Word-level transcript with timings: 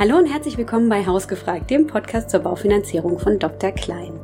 Hallo 0.00 0.16
und 0.16 0.26
herzlich 0.26 0.56
willkommen 0.56 0.88
bei 0.88 1.04
Hausgefragt, 1.04 1.70
dem 1.70 1.88
Podcast 1.88 2.30
zur 2.30 2.38
Baufinanzierung 2.38 3.18
von 3.18 3.36
Dr. 3.40 3.72
Klein. 3.72 4.20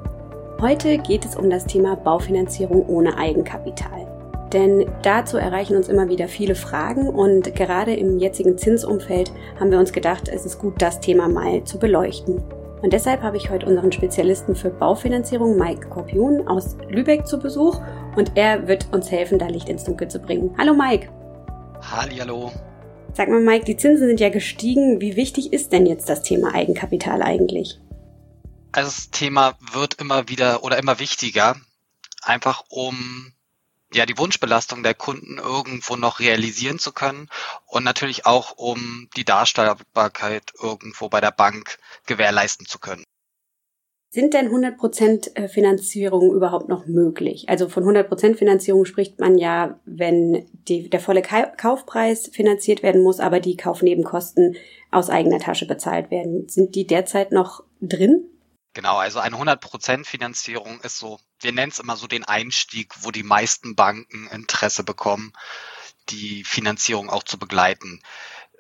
Heute 0.61 0.99
geht 0.99 1.25
es 1.25 1.35
um 1.35 1.51
das 1.51 1.67
Thema 1.67 1.97
Baufinanzierung 1.97 2.87
ohne 2.87 3.19
Eigenkapital. 3.19 4.07
Denn 4.53 4.89
dazu 5.03 5.37
erreichen 5.37 5.75
uns 5.75 5.89
immer 5.89 6.09
wieder 6.09 6.29
viele 6.29 6.55
Fragen 6.55 7.09
und 7.09 7.57
gerade 7.57 7.93
im 7.93 8.21
jetzigen 8.21 8.57
Zinsumfeld 8.57 9.33
haben 9.59 9.73
wir 9.73 9.81
uns 9.81 9.93
gedacht, 9.93 10.29
es 10.29 10.47
ist 10.47 10.61
gut, 10.61 10.81
das 10.81 11.01
Thema 11.01 11.27
mal 11.27 11.65
zu 11.65 11.81
beleuchten. 11.81 12.41
Und 12.81 12.93
deshalb 12.93 13.23
habe 13.23 13.37
ich 13.37 13.51
heute 13.51 13.67
unseren 13.67 13.91
Spezialisten 13.91 14.55
für 14.55 14.71
Baufinanzierung, 14.71 15.59
Mike 15.59 15.89
Korpion 15.89 16.47
aus 16.47 16.77
Lübeck, 16.89 17.27
zu 17.27 17.41
Besuch 17.41 17.81
und 18.15 18.31
er 18.37 18.69
wird 18.69 18.87
uns 18.93 19.11
helfen, 19.11 19.41
da 19.41 19.49
Licht 19.49 19.69
ins 19.69 19.83
Dunkel 19.83 20.07
zu 20.07 20.21
bringen. 20.21 20.55
Hallo 20.57 20.73
Mike. 20.73 21.09
Hallo. 21.81 22.53
Sag 23.17 23.29
mal, 23.29 23.41
Mike, 23.41 23.65
die 23.65 23.77
Zinsen 23.77 24.09
sind 24.09 24.19
ja 24.19 24.29
gestiegen. 24.29 25.01
Wie 25.01 25.15
wichtig 25.15 25.53
ist 25.53 25.71
denn 25.71 25.87
jetzt 25.87 26.09
das 26.09 26.23
Thema 26.23 26.53
Eigenkapital 26.53 27.23
eigentlich? 27.23 27.79
Also 28.73 28.91
das 28.91 29.11
Thema 29.11 29.57
wird 29.73 29.95
immer 29.95 30.29
wieder 30.29 30.65
oder 30.65 30.79
immer 30.79 30.99
wichtiger, 30.99 31.55
einfach 32.23 32.65
um 32.69 33.33
ja 33.93 34.05
die 34.05 34.19
Wunschbelastung 34.19 34.83
der 34.83 34.95
Kunden 34.95 35.39
irgendwo 35.39 35.95
noch 35.95 36.19
realisieren 36.19 36.81
zu 36.81 36.91
können 36.91 37.29
und 37.67 37.85
natürlich 37.85 38.27
auch 38.27 38.51
um 38.57 39.09
die 39.17 39.25
Darstellbarkeit 39.25 40.53
irgendwo 40.61 41.09
bei 41.09 41.21
der 41.21 41.31
Bank 41.31 41.79
gewährleisten 42.07 42.67
zu 42.67 42.81
können. 42.81 43.05
Sind 44.15 44.33
denn 44.33 44.49
100% 44.49 45.35
äh, 45.35 45.49
Finanzierung 45.49 46.33
überhaupt 46.37 46.69
noch 46.69 46.87
möglich? 46.87 47.49
Also 47.49 47.69
von 47.69 47.83
100% 47.83 48.37
Finanzierung 48.37 48.85
spricht 48.85 49.19
man 49.19 49.39
ja, 49.39 49.81
wenn 49.87 50.49
die, 50.69 50.89
der 50.89 51.01
volle 51.01 51.21
Kaufpreis 51.21 52.31
finanziert 52.33 52.85
werden 52.85 53.03
muss, 53.03 53.19
aber 53.19 53.41
die 53.41 53.57
Kaufnebenkosten 53.57 54.55
aus 54.93 55.11
eigener 55.11 55.41
Tasche 55.41 55.67
bezahlt 55.67 56.13
werden. 56.13 56.49
Sind 56.49 56.77
die 56.77 56.87
derzeit 56.87 57.33
noch 57.33 57.65
drin? 57.81 58.23
Genau, 58.73 58.99
also 58.99 59.19
eine 59.19 59.35
100% 59.35 60.05
Finanzierung 60.05 60.81
ist 60.83 61.01
so, 61.01 61.19
wir 61.41 61.51
nennen 61.51 61.73
es 61.73 61.81
immer 61.81 61.97
so 61.97 62.07
den 62.07 62.23
Einstieg, 62.23 62.95
wo 63.01 63.11
die 63.11 63.25
meisten 63.25 63.75
Banken 63.75 64.29
Interesse 64.29 64.85
bekommen, 64.85 65.33
die 66.11 66.45
Finanzierung 66.45 67.11
auch 67.11 67.25
zu 67.25 67.37
begleiten 67.37 68.01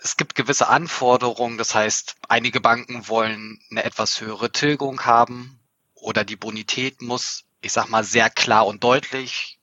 es 0.04 0.18
gibt 0.18 0.34
gewisse 0.34 0.68
Anforderungen, 0.68 1.56
das 1.56 1.74
heißt, 1.74 2.16
einige 2.28 2.60
Banken 2.60 3.08
wollen 3.08 3.58
eine 3.70 3.84
etwas 3.84 4.20
höhere 4.20 4.52
Tilgung 4.52 5.06
haben 5.06 5.58
oder 5.94 6.24
die 6.24 6.36
Bonität 6.36 7.00
muss, 7.00 7.44
ich 7.62 7.72
sag 7.72 7.88
mal, 7.88 8.04
sehr 8.04 8.28
klar 8.28 8.66
und 8.66 8.84
deutlich 8.84 9.58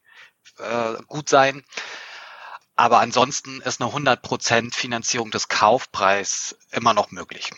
äh, 0.58 0.95
gut 1.06 1.30
sein. 1.30 1.64
Aber 2.75 3.00
ansonsten 3.00 3.61
ist 3.61 3.81
eine 3.81 3.92
100% 3.92 4.73
Finanzierung 4.73 5.30
des 5.30 5.48
Kaufpreis 5.48 6.58
immer 6.72 6.95
noch 6.95 7.11
möglich. 7.11 7.52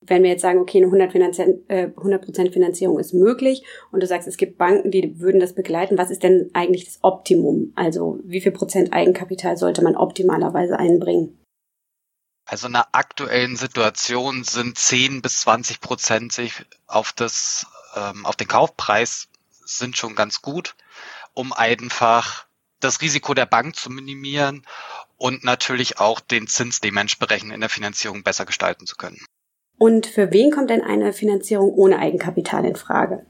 Wenn 0.00 0.22
wir 0.22 0.30
jetzt 0.30 0.42
sagen, 0.42 0.60
okay, 0.60 0.78
eine 0.78 0.92
100%, 0.92 1.66
äh, 1.68 2.50
Finanzierung 2.52 3.00
ist 3.00 3.14
möglich 3.14 3.64
und 3.90 4.00
du 4.00 4.06
sagst, 4.06 4.28
es 4.28 4.36
gibt 4.36 4.58
Banken, 4.58 4.92
die 4.92 5.18
würden 5.18 5.40
das 5.40 5.56
begleiten, 5.56 5.98
was 5.98 6.12
ist 6.12 6.22
denn 6.22 6.50
eigentlich 6.52 6.84
das 6.84 7.00
Optimum? 7.02 7.72
Also 7.74 8.20
wie 8.22 8.40
viel 8.40 8.52
Prozent 8.52 8.92
Eigenkapital 8.92 9.56
sollte 9.56 9.82
man 9.82 9.96
optimalerweise 9.96 10.78
einbringen? 10.78 11.40
Also 12.54 12.68
in 12.68 12.74
der 12.74 12.86
aktuellen 12.92 13.56
Situation 13.56 14.44
sind 14.44 14.78
10 14.78 15.22
bis 15.22 15.40
20 15.40 15.80
Prozent 15.80 16.32
sich 16.32 16.64
auf 16.86 17.12
das, 17.12 17.66
ähm, 17.96 18.24
auf 18.24 18.36
den 18.36 18.46
Kaufpreis 18.46 19.26
sind 19.64 19.96
schon 19.96 20.14
ganz 20.14 20.40
gut, 20.40 20.76
um 21.32 21.52
einfach 21.52 22.46
das 22.78 23.00
Risiko 23.00 23.34
der 23.34 23.46
Bank 23.46 23.74
zu 23.74 23.90
minimieren 23.90 24.64
und 25.16 25.42
natürlich 25.42 25.98
auch 25.98 26.20
den 26.20 26.46
Zins 26.46 26.80
dementsprechend 26.80 27.52
in 27.52 27.58
der 27.60 27.70
Finanzierung 27.70 28.22
besser 28.22 28.46
gestalten 28.46 28.86
zu 28.86 28.94
können. 28.94 29.26
Und 29.76 30.06
für 30.06 30.30
wen 30.30 30.52
kommt 30.52 30.70
denn 30.70 30.82
eine 30.82 31.12
Finanzierung 31.12 31.74
ohne 31.74 31.98
Eigenkapital 31.98 32.64
in 32.64 32.76
Frage? 32.76 33.26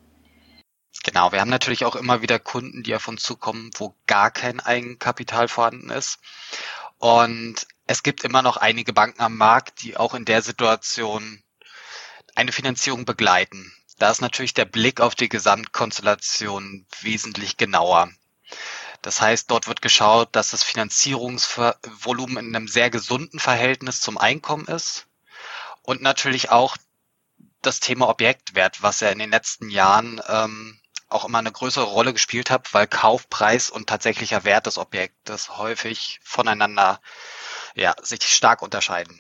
Genau, 1.03 1.33
wir 1.33 1.41
haben 1.41 1.49
natürlich 1.49 1.87
auch 1.87 1.97
immer 1.97 2.21
wieder 2.21 2.39
Kunden, 2.39 2.83
die 2.83 2.95
auf 2.95 3.09
uns 3.09 3.23
zukommen, 3.23 3.71
wo 3.79 3.95
gar 4.07 4.31
kein 4.31 4.61
Eigenkapital 4.61 5.49
vorhanden 5.49 5.89
ist. 5.89 6.19
Und 6.99 7.67
es 7.87 8.03
gibt 8.03 8.25
immer 8.25 8.43
noch 8.43 8.57
einige 8.57 8.93
Banken 8.93 9.21
am 9.21 9.37
Markt, 9.37 9.83
die 9.83 9.97
auch 9.97 10.15
in 10.15 10.25
der 10.25 10.43
Situation 10.43 11.43
eine 12.35 12.53
Finanzierung 12.53 13.05
begleiten. 13.05 13.73
Da 13.99 14.11
ist 14.11 14.21
natürlich 14.21 14.55
der 14.55 14.65
Blick 14.65 15.01
auf 15.01 15.15
die 15.15 15.29
Gesamtkonstellation 15.29 16.87
wesentlich 17.01 17.57
genauer. 17.57 18.11
Das 19.03 19.21
heißt, 19.21 19.51
dort 19.51 19.69
wird 19.69 19.83
geschaut, 19.83 20.35
dass 20.35 20.51
das 20.51 20.63
Finanzierungsvolumen 20.63 22.39
in 22.39 22.57
einem 22.57 22.69
sehr 22.69 22.91
gesunden 22.91 23.39
Verhältnis 23.39 24.01
zum 24.01 24.19
Einkommen 24.19 24.67
ist 24.67 25.07
und 25.83 26.01
natürlich 26.01 26.51
auch 26.51 26.77
das 27.61 27.81
Thema 27.81 28.09
Objektwert, 28.09 28.83
was 28.83 29.01
ja 29.01 29.11
in 29.11 29.19
den 29.19 29.31
letzten 29.31 29.69
Jahren 29.69 30.21
ähm, 30.29 30.81
auch 31.15 31.25
immer 31.25 31.39
eine 31.39 31.53
größere 31.53 31.85
Rolle 31.85 32.13
gespielt 32.13 32.51
hat, 32.51 32.75
weil 32.75 32.87
Kaufpreis 32.87 33.71
und 33.71 33.89
tatsächlicher 33.89 34.45
Wert 34.45 34.67
des 34.67 34.79
Objektes 34.79 35.59
häufig 35.59 36.21
voneinander 36.23 37.01
ja, 37.75 37.95
sich 38.03 38.23
stark 38.25 38.63
unterscheiden. 38.63 39.19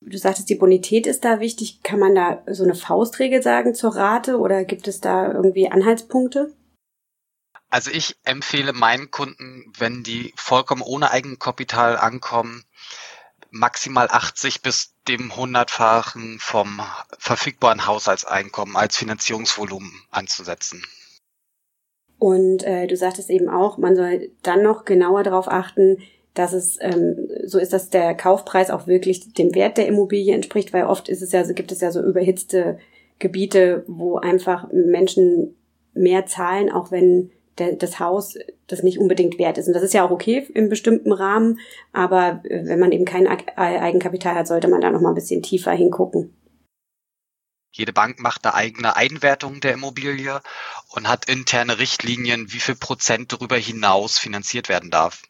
Du 0.00 0.18
sagtest, 0.18 0.48
die 0.48 0.56
Bonität 0.56 1.06
ist 1.06 1.24
da 1.24 1.38
wichtig. 1.38 1.82
Kann 1.82 2.00
man 2.00 2.14
da 2.14 2.42
so 2.48 2.64
eine 2.64 2.74
Faustregel 2.74 3.42
sagen 3.42 3.74
zur 3.74 3.94
Rate 3.94 4.38
oder 4.38 4.64
gibt 4.64 4.88
es 4.88 5.00
da 5.00 5.30
irgendwie 5.30 5.70
Anhaltspunkte? 5.70 6.52
Also 7.70 7.90
ich 7.90 8.16
empfehle 8.24 8.72
meinen 8.72 9.10
Kunden, 9.10 9.72
wenn 9.78 10.02
die 10.02 10.34
vollkommen 10.36 10.82
ohne 10.82 11.10
Eigenkapital 11.10 11.96
ankommen, 11.96 12.64
maximal 13.50 14.08
80 14.10 14.62
bis 14.62 14.94
dem 15.08 15.36
hundertfachen 15.36 16.38
vom 16.40 16.82
verfügbaren 17.18 17.86
Haushaltseinkommen 17.86 18.76
als 18.76 18.96
Finanzierungsvolumen 18.96 19.92
anzusetzen. 20.10 20.84
Und 22.22 22.62
äh, 22.62 22.86
du 22.86 22.96
sagtest 22.96 23.30
eben 23.30 23.48
auch, 23.48 23.78
man 23.78 23.96
soll 23.96 24.30
dann 24.44 24.62
noch 24.62 24.84
genauer 24.84 25.24
darauf 25.24 25.50
achten, 25.50 25.98
dass 26.34 26.52
es 26.52 26.78
ähm, 26.80 27.28
so 27.44 27.58
ist, 27.58 27.72
dass 27.72 27.90
der 27.90 28.14
Kaufpreis 28.14 28.70
auch 28.70 28.86
wirklich 28.86 29.32
dem 29.32 29.56
Wert 29.56 29.76
der 29.76 29.88
Immobilie 29.88 30.32
entspricht, 30.32 30.72
weil 30.72 30.84
oft 30.84 31.08
ist 31.08 31.20
es 31.20 31.32
ja, 31.32 31.44
so 31.44 31.52
gibt 31.52 31.72
es 31.72 31.80
ja 31.80 31.90
so 31.90 32.00
überhitzte 32.00 32.78
Gebiete, 33.18 33.82
wo 33.88 34.18
einfach 34.18 34.70
Menschen 34.70 35.56
mehr 35.94 36.24
zahlen, 36.24 36.70
auch 36.70 36.92
wenn 36.92 37.32
der, 37.58 37.72
das 37.72 37.98
Haus 37.98 38.38
das 38.68 38.84
nicht 38.84 39.00
unbedingt 39.00 39.40
wert 39.40 39.58
ist. 39.58 39.66
Und 39.66 39.74
das 39.74 39.82
ist 39.82 39.92
ja 39.92 40.06
auch 40.06 40.12
okay 40.12 40.46
im 40.54 40.68
bestimmten 40.68 41.10
Rahmen, 41.10 41.58
aber 41.92 42.40
äh, 42.44 42.66
wenn 42.66 42.78
man 42.78 42.92
eben 42.92 43.04
kein 43.04 43.26
Eigenkapital 43.26 44.36
hat, 44.36 44.46
sollte 44.46 44.68
man 44.68 44.80
da 44.80 44.92
noch 44.92 45.00
mal 45.00 45.08
ein 45.08 45.16
bisschen 45.16 45.42
tiefer 45.42 45.72
hingucken. 45.72 46.32
Jede 47.74 47.94
Bank 47.94 48.20
macht 48.20 48.44
eine 48.44 48.54
eigene 48.54 48.96
Einwertung 48.96 49.60
der 49.60 49.72
Immobilie 49.72 50.42
und 50.90 51.08
hat 51.08 51.24
interne 51.24 51.78
Richtlinien, 51.78 52.52
wie 52.52 52.60
viel 52.60 52.74
Prozent 52.74 53.32
darüber 53.32 53.56
hinaus 53.56 54.18
finanziert 54.18 54.68
werden 54.68 54.90
darf. 54.90 55.22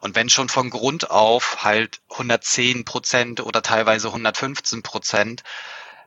Und 0.00 0.16
wenn 0.16 0.30
schon 0.30 0.48
von 0.48 0.70
Grund 0.70 1.10
auf 1.10 1.62
halt 1.62 2.00
110 2.08 2.86
Prozent 2.86 3.44
oder 3.44 3.60
teilweise 3.60 4.08
115 4.08 4.82
Prozent 4.82 5.42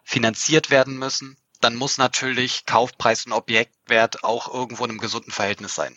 finanziert 0.04 0.72
werden 0.72 0.98
müssen, 0.98 1.38
dann 1.62 1.76
muss 1.76 2.00
natürlich 2.00 2.66
Kaufpreis 2.66 3.28
und 3.28 3.32
Objektwert 3.32 4.24
auch 4.24 4.52
irgendwo 4.52 4.86
in 4.86 4.92
einem 4.92 5.00
gesunden 5.00 5.32
Verhältnis 5.32 5.76
sein. 5.76 5.96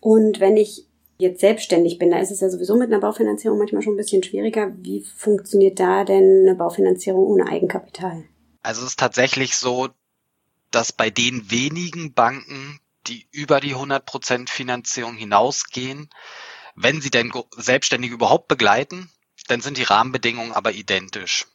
Und 0.00 0.40
wenn 0.40 0.56
ich 0.56 0.88
jetzt 1.18 1.40
selbstständig 1.40 1.98
bin, 1.98 2.10
da 2.10 2.18
ist 2.18 2.32
es 2.32 2.40
ja 2.40 2.50
sowieso 2.50 2.76
mit 2.76 2.88
einer 2.88 3.00
Baufinanzierung 3.00 3.58
manchmal 3.58 3.82
schon 3.82 3.94
ein 3.94 3.98
bisschen 3.98 4.24
schwieriger. 4.24 4.72
Wie 4.78 5.04
funktioniert 5.16 5.78
da 5.78 6.04
denn 6.04 6.46
eine 6.46 6.56
Baufinanzierung 6.56 7.24
ohne 7.24 7.46
Eigenkapital? 7.46 8.24
Also 8.62 8.82
es 8.82 8.90
ist 8.90 8.98
tatsächlich 8.98 9.56
so, 9.56 9.88
dass 10.70 10.92
bei 10.92 11.10
den 11.10 11.50
wenigen 11.50 12.14
Banken, 12.14 12.80
die 13.06 13.26
über 13.32 13.60
die 13.60 13.74
100% 13.74 14.48
Finanzierung 14.48 15.16
hinausgehen, 15.16 16.10
wenn 16.76 17.00
sie 17.00 17.10
denn 17.10 17.32
Selbstständige 17.56 18.14
überhaupt 18.14 18.48
begleiten, 18.48 19.10
dann 19.48 19.60
sind 19.60 19.78
die 19.78 19.82
Rahmenbedingungen 19.82 20.52
aber 20.52 20.72
identisch. 20.72 21.46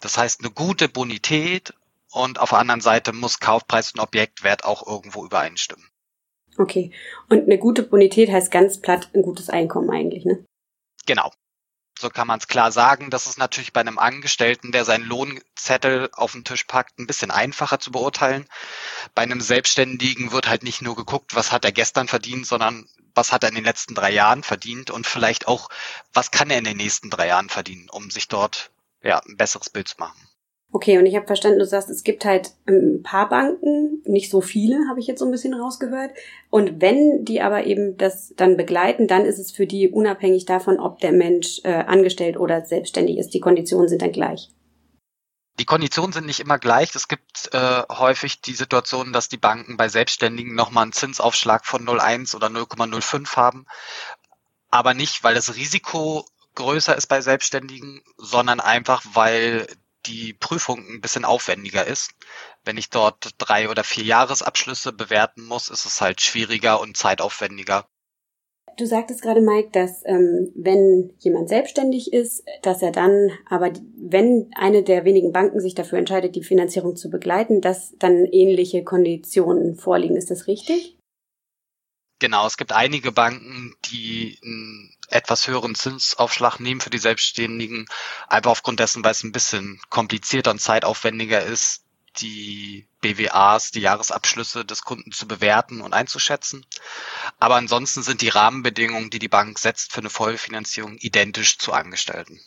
Das 0.00 0.16
heißt, 0.16 0.40
eine 0.40 0.50
gute 0.50 0.88
Bonität 0.88 1.74
und 2.10 2.40
auf 2.40 2.50
der 2.50 2.58
anderen 2.58 2.80
Seite 2.80 3.12
muss 3.12 3.40
Kaufpreis 3.40 3.92
und 3.92 4.00
Objektwert 4.00 4.64
auch 4.64 4.86
irgendwo 4.86 5.24
übereinstimmen. 5.24 5.86
Okay. 6.58 6.92
Und 7.28 7.44
eine 7.44 7.58
gute 7.58 7.82
Bonität 7.82 8.30
heißt 8.30 8.50
ganz 8.50 8.80
platt 8.80 9.10
ein 9.14 9.22
gutes 9.22 9.48
Einkommen 9.48 9.90
eigentlich, 9.90 10.24
ne? 10.24 10.44
Genau. 11.06 11.32
So 12.00 12.08
kann 12.08 12.26
man 12.26 12.38
es 12.38 12.48
klar 12.48 12.72
sagen. 12.72 13.10
Das 13.10 13.26
ist 13.26 13.36
natürlich 13.36 13.74
bei 13.74 13.80
einem 13.82 13.98
Angestellten, 13.98 14.72
der 14.72 14.86
seinen 14.86 15.04
Lohnzettel 15.04 16.08
auf 16.12 16.32
den 16.32 16.44
Tisch 16.44 16.64
packt, 16.64 16.98
ein 16.98 17.06
bisschen 17.06 17.30
einfacher 17.30 17.78
zu 17.78 17.92
beurteilen. 17.92 18.48
Bei 19.14 19.20
einem 19.20 19.42
Selbstständigen 19.42 20.32
wird 20.32 20.48
halt 20.48 20.62
nicht 20.62 20.80
nur 20.80 20.96
geguckt, 20.96 21.34
was 21.34 21.52
hat 21.52 21.66
er 21.66 21.72
gestern 21.72 22.08
verdient, 22.08 22.46
sondern 22.46 22.88
was 23.14 23.32
hat 23.32 23.42
er 23.42 23.50
in 23.50 23.54
den 23.54 23.64
letzten 23.64 23.94
drei 23.94 24.12
Jahren 24.12 24.42
verdient 24.42 24.90
und 24.90 25.06
vielleicht 25.06 25.46
auch, 25.46 25.68
was 26.14 26.30
kann 26.30 26.48
er 26.48 26.56
in 26.56 26.64
den 26.64 26.78
nächsten 26.78 27.10
drei 27.10 27.26
Jahren 27.26 27.50
verdienen, 27.50 27.90
um 27.90 28.10
sich 28.10 28.28
dort 28.28 28.70
ja, 29.02 29.18
ein 29.18 29.36
besseres 29.36 29.68
Bild 29.68 29.88
zu 29.88 29.96
machen. 29.98 30.29
Okay, 30.72 30.98
und 30.98 31.06
ich 31.06 31.16
habe 31.16 31.26
verstanden, 31.26 31.58
du 31.58 31.66
sagst, 31.66 31.90
es 31.90 32.04
gibt 32.04 32.24
halt 32.24 32.52
ein 32.66 33.02
paar 33.02 33.28
Banken, 33.28 34.02
nicht 34.04 34.30
so 34.30 34.40
viele, 34.40 34.76
habe 34.88 35.00
ich 35.00 35.08
jetzt 35.08 35.18
so 35.18 35.24
ein 35.24 35.32
bisschen 35.32 35.52
rausgehört. 35.52 36.12
Und 36.48 36.80
wenn 36.80 37.24
die 37.24 37.40
aber 37.40 37.64
eben 37.66 37.96
das 37.96 38.32
dann 38.36 38.56
begleiten, 38.56 39.08
dann 39.08 39.24
ist 39.24 39.40
es 39.40 39.50
für 39.50 39.66
die 39.66 39.88
unabhängig 39.88 40.44
davon, 40.44 40.78
ob 40.78 41.00
der 41.00 41.10
Mensch 41.10 41.60
äh, 41.64 41.72
angestellt 41.72 42.36
oder 42.36 42.64
selbstständig 42.64 43.18
ist. 43.18 43.34
Die 43.34 43.40
Konditionen 43.40 43.88
sind 43.88 44.00
dann 44.00 44.12
gleich. 44.12 44.50
Die 45.58 45.64
Konditionen 45.64 46.12
sind 46.12 46.26
nicht 46.26 46.40
immer 46.40 46.58
gleich. 46.58 46.94
Es 46.94 47.08
gibt 47.08 47.50
äh, 47.52 47.82
häufig 47.90 48.40
die 48.40 48.54
Situation, 48.54 49.12
dass 49.12 49.28
die 49.28 49.36
Banken 49.36 49.76
bei 49.76 49.88
Selbstständigen 49.88 50.54
nochmal 50.54 50.84
einen 50.84 50.92
Zinsaufschlag 50.92 51.66
von 51.66 51.84
0,1 51.84 52.36
oder 52.36 52.46
0,05 52.46 53.36
haben. 53.36 53.66
Aber 54.70 54.94
nicht, 54.94 55.24
weil 55.24 55.34
das 55.34 55.56
Risiko 55.56 56.24
größer 56.54 56.96
ist 56.96 57.08
bei 57.08 57.20
Selbstständigen, 57.20 58.02
sondern 58.16 58.60
einfach, 58.60 59.02
weil 59.12 59.66
die 60.06 60.32
Prüfung 60.32 60.78
ein 60.88 61.00
bisschen 61.00 61.24
aufwendiger 61.24 61.86
ist. 61.86 62.12
Wenn 62.64 62.76
ich 62.76 62.90
dort 62.90 63.30
drei 63.38 63.68
oder 63.68 63.84
vier 63.84 64.04
Jahresabschlüsse 64.04 64.92
bewerten 64.92 65.44
muss, 65.44 65.68
ist 65.70 65.86
es 65.86 66.00
halt 66.00 66.20
schwieriger 66.20 66.80
und 66.80 66.96
zeitaufwendiger. 66.96 67.86
Du 68.76 68.86
sagtest 68.86 69.22
gerade, 69.22 69.40
Mike, 69.40 69.70
dass 69.72 70.02
ähm, 70.06 70.52
wenn 70.54 71.12
jemand 71.18 71.48
selbstständig 71.48 72.12
ist, 72.12 72.44
dass 72.62 72.82
er 72.82 72.92
dann, 72.92 73.30
aber 73.48 73.72
wenn 73.96 74.50
eine 74.56 74.82
der 74.82 75.04
wenigen 75.04 75.32
Banken 75.32 75.60
sich 75.60 75.74
dafür 75.74 75.98
entscheidet, 75.98 76.34
die 76.34 76.42
Finanzierung 76.42 76.96
zu 76.96 77.10
begleiten, 77.10 77.60
dass 77.60 77.94
dann 77.98 78.24
ähnliche 78.26 78.84
Konditionen 78.84 79.74
vorliegen. 79.74 80.16
Ist 80.16 80.30
das 80.30 80.46
richtig? 80.46 80.96
Genau, 82.20 82.46
es 82.46 82.58
gibt 82.58 82.72
einige 82.72 83.12
Banken, 83.12 83.74
die 83.86 84.38
einen 84.44 84.94
etwas 85.08 85.48
höheren 85.48 85.74
Zinsaufschlag 85.74 86.60
nehmen 86.60 86.82
für 86.82 86.90
die 86.90 86.98
Selbstständigen, 86.98 87.86
einfach 88.28 88.50
aufgrund 88.50 88.78
dessen, 88.78 89.02
weil 89.02 89.12
es 89.12 89.24
ein 89.24 89.32
bisschen 89.32 89.80
komplizierter 89.88 90.50
und 90.50 90.60
zeitaufwendiger 90.60 91.42
ist, 91.42 91.82
die 92.18 92.86
BWAs, 93.00 93.70
die 93.70 93.80
Jahresabschlüsse 93.80 94.66
des 94.66 94.82
Kunden 94.82 95.12
zu 95.12 95.26
bewerten 95.26 95.80
und 95.80 95.94
einzuschätzen. 95.94 96.66
Aber 97.38 97.56
ansonsten 97.56 98.02
sind 98.02 98.20
die 98.20 98.28
Rahmenbedingungen, 98.28 99.08
die 99.08 99.18
die 99.18 99.28
Bank 99.28 99.58
setzt 99.58 99.92
für 99.92 100.00
eine 100.00 100.10
Vollfinanzierung, 100.10 100.98
identisch 100.98 101.58
zu 101.58 101.72
Angestellten. 101.72 102.40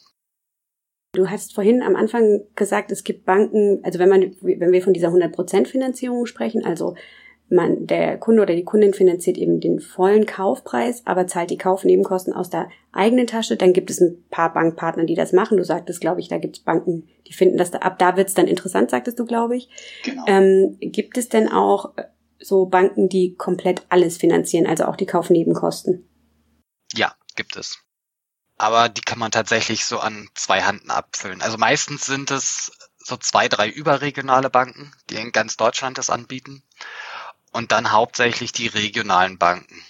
Du 1.15 1.29
hast 1.29 1.55
vorhin 1.55 1.81
am 1.81 1.95
Anfang 1.95 2.41
gesagt, 2.55 2.91
es 2.91 3.03
gibt 3.03 3.25
Banken, 3.25 3.79
also 3.83 3.97
wenn 3.97 4.09
man, 4.09 4.35
wenn 4.41 4.71
wir 4.71 4.83
von 4.83 4.93
dieser 4.93 5.09
100% 5.09 5.65
Finanzierung 5.65 6.25
sprechen, 6.27 6.63
also 6.63 6.95
man, 7.53 7.87
der 7.87 8.17
Kunde 8.17 8.41
oder 8.41 8.55
die 8.55 8.63
Kundin 8.63 8.93
finanziert 8.93 9.37
eben 9.37 9.61
den 9.61 9.79
vollen 9.79 10.25
Kaufpreis, 10.25 11.03
aber 11.05 11.27
zahlt 11.27 11.51
die 11.51 11.57
Kaufnebenkosten 11.57 12.33
aus 12.33 12.49
der 12.49 12.69
eigenen 12.91 13.27
Tasche. 13.27 13.55
Dann 13.55 13.73
gibt 13.73 13.89
es 13.89 14.01
ein 14.01 14.25
paar 14.29 14.53
Bankpartner, 14.53 15.05
die 15.05 15.15
das 15.15 15.31
machen. 15.31 15.57
Du 15.57 15.63
sagtest, 15.63 16.01
glaube 16.01 16.19
ich, 16.19 16.27
da 16.27 16.37
gibt 16.37 16.57
es 16.57 16.63
Banken, 16.63 17.07
die 17.27 17.33
finden 17.33 17.57
das 17.57 17.71
da, 17.71 17.79
ab 17.79 17.99
da 17.99 18.17
wird's 18.17 18.33
dann 18.33 18.47
interessant, 18.47 18.89
sagtest 18.89 19.19
du, 19.19 19.25
glaube 19.25 19.55
ich. 19.55 19.69
Genau. 20.03 20.23
Ähm, 20.27 20.77
gibt 20.79 21.17
es 21.17 21.29
denn 21.29 21.47
auch 21.47 21.95
äh, 21.97 22.03
so 22.39 22.65
Banken, 22.65 23.07
die 23.07 23.35
komplett 23.35 23.85
alles 23.89 24.17
finanzieren, 24.17 24.65
also 24.65 24.85
auch 24.85 24.95
die 24.95 25.05
Kaufnebenkosten? 25.05 26.09
Ja, 26.93 27.13
gibt 27.35 27.55
es. 27.55 27.79
Aber 28.57 28.89
die 28.89 29.01
kann 29.01 29.19
man 29.19 29.31
tatsächlich 29.31 29.85
so 29.85 29.99
an 29.99 30.27
zwei 30.35 30.61
Handen 30.61 30.89
abfüllen. 30.89 31.41
Also 31.41 31.57
meistens 31.57 32.05
sind 32.05 32.31
es 32.31 32.71
so 32.97 33.17
zwei, 33.17 33.47
drei 33.47 33.67
überregionale 33.67 34.49
Banken, 34.49 34.93
die 35.09 35.15
in 35.15 35.31
ganz 35.31 35.57
Deutschland 35.57 35.97
das 35.97 36.09
anbieten 36.09 36.63
und 37.53 37.71
dann 37.71 37.91
hauptsächlich 37.91 38.51
die 38.51 38.67
regionalen 38.67 39.37
Banken, 39.37 39.81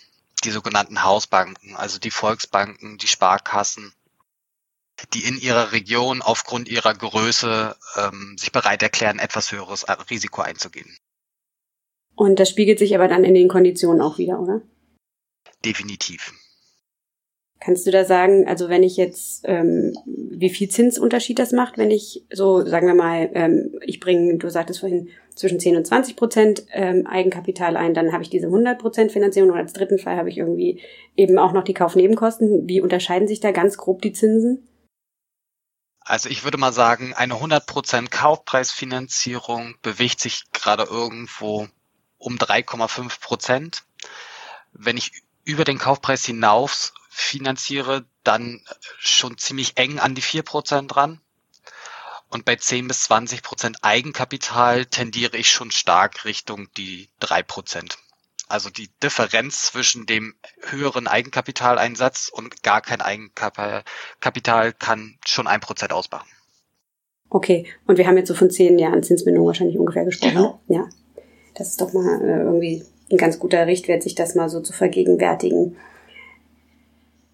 die 0.44 0.52
sogenannten 0.52 1.04
Hausbanken, 1.04 1.76
also 1.76 2.00
die 2.00 2.12
Volksbanken, 2.12 2.98
die 2.98 3.08
Sparkassen, 3.08 3.94
die 5.14 5.24
in 5.26 5.38
ihrer 5.40 5.72
Region 5.72 6.22
aufgrund 6.22 6.70
ihrer 6.70 6.94
Größe 6.94 7.76
ähm, 7.98 8.36
sich 8.38 8.52
bereit 8.52 8.84
erklären, 8.84 9.20
etwas 9.20 9.52
höheres 9.52 9.86
Risiko 10.10 10.42
einzugehen. 10.42 10.96
Und 12.16 12.40
das 12.40 12.50
spiegelt 12.50 12.80
sich 12.80 12.94
aber 12.94 13.08
dann 13.08 13.24
in 13.24 13.34
den 13.34 13.48
Konditionen 13.48 14.02
auch 14.02 14.18
wieder, 14.18 14.40
oder? 14.40 14.62
Definitiv. 15.66 16.34
Kannst 17.60 17.88
du 17.88 17.92
da 17.92 18.04
sagen, 18.04 18.48
also 18.48 18.70
wenn 18.70 18.84
ich 18.84 18.98
jetzt, 18.98 19.46
ähm, 19.46 19.96
wie 20.36 20.50
viel 20.50 20.70
Zinsunterschied 20.70 21.40
das 21.40 21.52
macht, 21.52 21.78
wenn 21.78 21.92
ich 21.92 22.26
so, 22.32 22.66
sagen 22.66 22.88
wir 22.88 22.96
mal, 22.96 23.30
ähm, 23.34 23.80
ich 23.82 24.00
bringe, 24.00 24.38
du 24.38 24.50
sagtest 24.50 24.80
vorhin, 24.80 25.10
zwischen 25.36 25.60
10 25.60 25.78
und 25.78 25.88
20 25.88 26.16
Prozent 26.16 26.64
ähm, 26.72 27.08
Eigenkapital 27.08 27.76
ein, 27.76 27.94
dann 27.94 28.14
habe 28.14 28.24
ich 28.24 28.30
diese 28.30 28.48
100 28.48 28.80
Prozent 28.80 29.12
Finanzierung 29.12 29.50
und 29.50 29.58
als 29.58 29.74
dritten 29.74 29.98
Fall 29.98 30.18
habe 30.18 30.30
ich 30.30 30.38
irgendwie 30.38 30.82
eben 31.16 31.40
auch 31.40 31.54
noch 31.54 31.64
die 31.64 31.74
Kaufnebenkosten. 31.74 32.68
Wie 32.68 32.82
unterscheiden 32.82 33.28
sich 33.28 33.40
da 33.40 33.52
ganz 33.52 33.78
grob 33.78 34.02
die 34.02 34.14
Zinsen? 34.14 34.68
Also 36.02 36.30
ich 36.30 36.44
würde 36.44 36.58
mal 36.58 36.74
sagen, 36.74 37.14
eine 37.14 37.36
100% 37.36 38.10
Kaufpreisfinanzierung 38.10 39.76
bewegt 39.82 40.20
sich 40.20 40.44
gerade 40.52 40.84
irgendwo 40.84 41.68
um 42.18 42.36
3,5 42.36 43.22
Prozent. 43.22 43.84
Wenn 44.74 44.98
ich 44.98 45.24
über 45.46 45.64
den 45.64 45.78
Kaufpreis 45.78 46.26
hinaus 46.26 46.94
finanziere, 47.14 48.06
dann 48.24 48.62
schon 48.98 49.38
ziemlich 49.38 49.78
eng 49.78 50.00
an 50.00 50.16
die 50.16 50.22
vier 50.22 50.42
Prozent 50.42 50.94
dran. 50.94 51.22
Und 52.30 52.46
bei 52.46 52.56
10 52.56 52.88
bis 52.88 53.04
20 53.04 53.44
Prozent 53.44 53.78
Eigenkapital 53.84 54.86
tendiere 54.86 55.38
ich 55.38 55.52
schon 55.52 55.70
stark 55.70 56.26
Richtung 56.26 56.68
die 56.76 57.10
drei 57.20 57.44
Prozent. 57.44 58.00
Also 58.50 58.72
die 58.72 58.90
Differenz 59.02 59.64
zwischen 59.64 60.08
dem 60.08 60.34
höheren 60.62 61.08
Eigenkapitaleinsatz 61.08 62.30
und 62.34 62.64
gar 62.64 62.82
kein 62.82 63.02
Eigenkapital 63.02 64.74
kann 64.74 65.18
schon 65.26 65.48
ein 65.48 65.60
Prozent 65.60 65.94
ausmachen. 65.94 66.28
Okay, 67.30 67.68
und 67.86 67.98
wir 67.98 68.08
haben 68.08 68.18
jetzt 68.18 68.28
so 68.28 68.36
von 68.36 68.50
zehn 68.50 68.80
Jahren 68.80 69.04
Zinsbindung 69.04 69.46
wahrscheinlich 69.46 69.78
ungefähr 69.78 70.06
gesprochen. 70.06 70.34
Genau. 70.34 70.62
Ja, 70.68 70.90
das 71.56 71.70
ist 71.70 71.82
doch 71.82 71.94
mal 71.94 72.22
äh, 72.22 72.42
irgendwie 72.42 72.84
ein 73.12 73.18
ganz 73.18 73.38
guter 73.40 73.68
Richtwert, 73.68 74.02
sich 74.02 74.16
das 74.16 74.36
mal 74.36 74.50
so 74.50 74.62
zu 74.62 74.74
vergegenwärtigen 74.74 75.78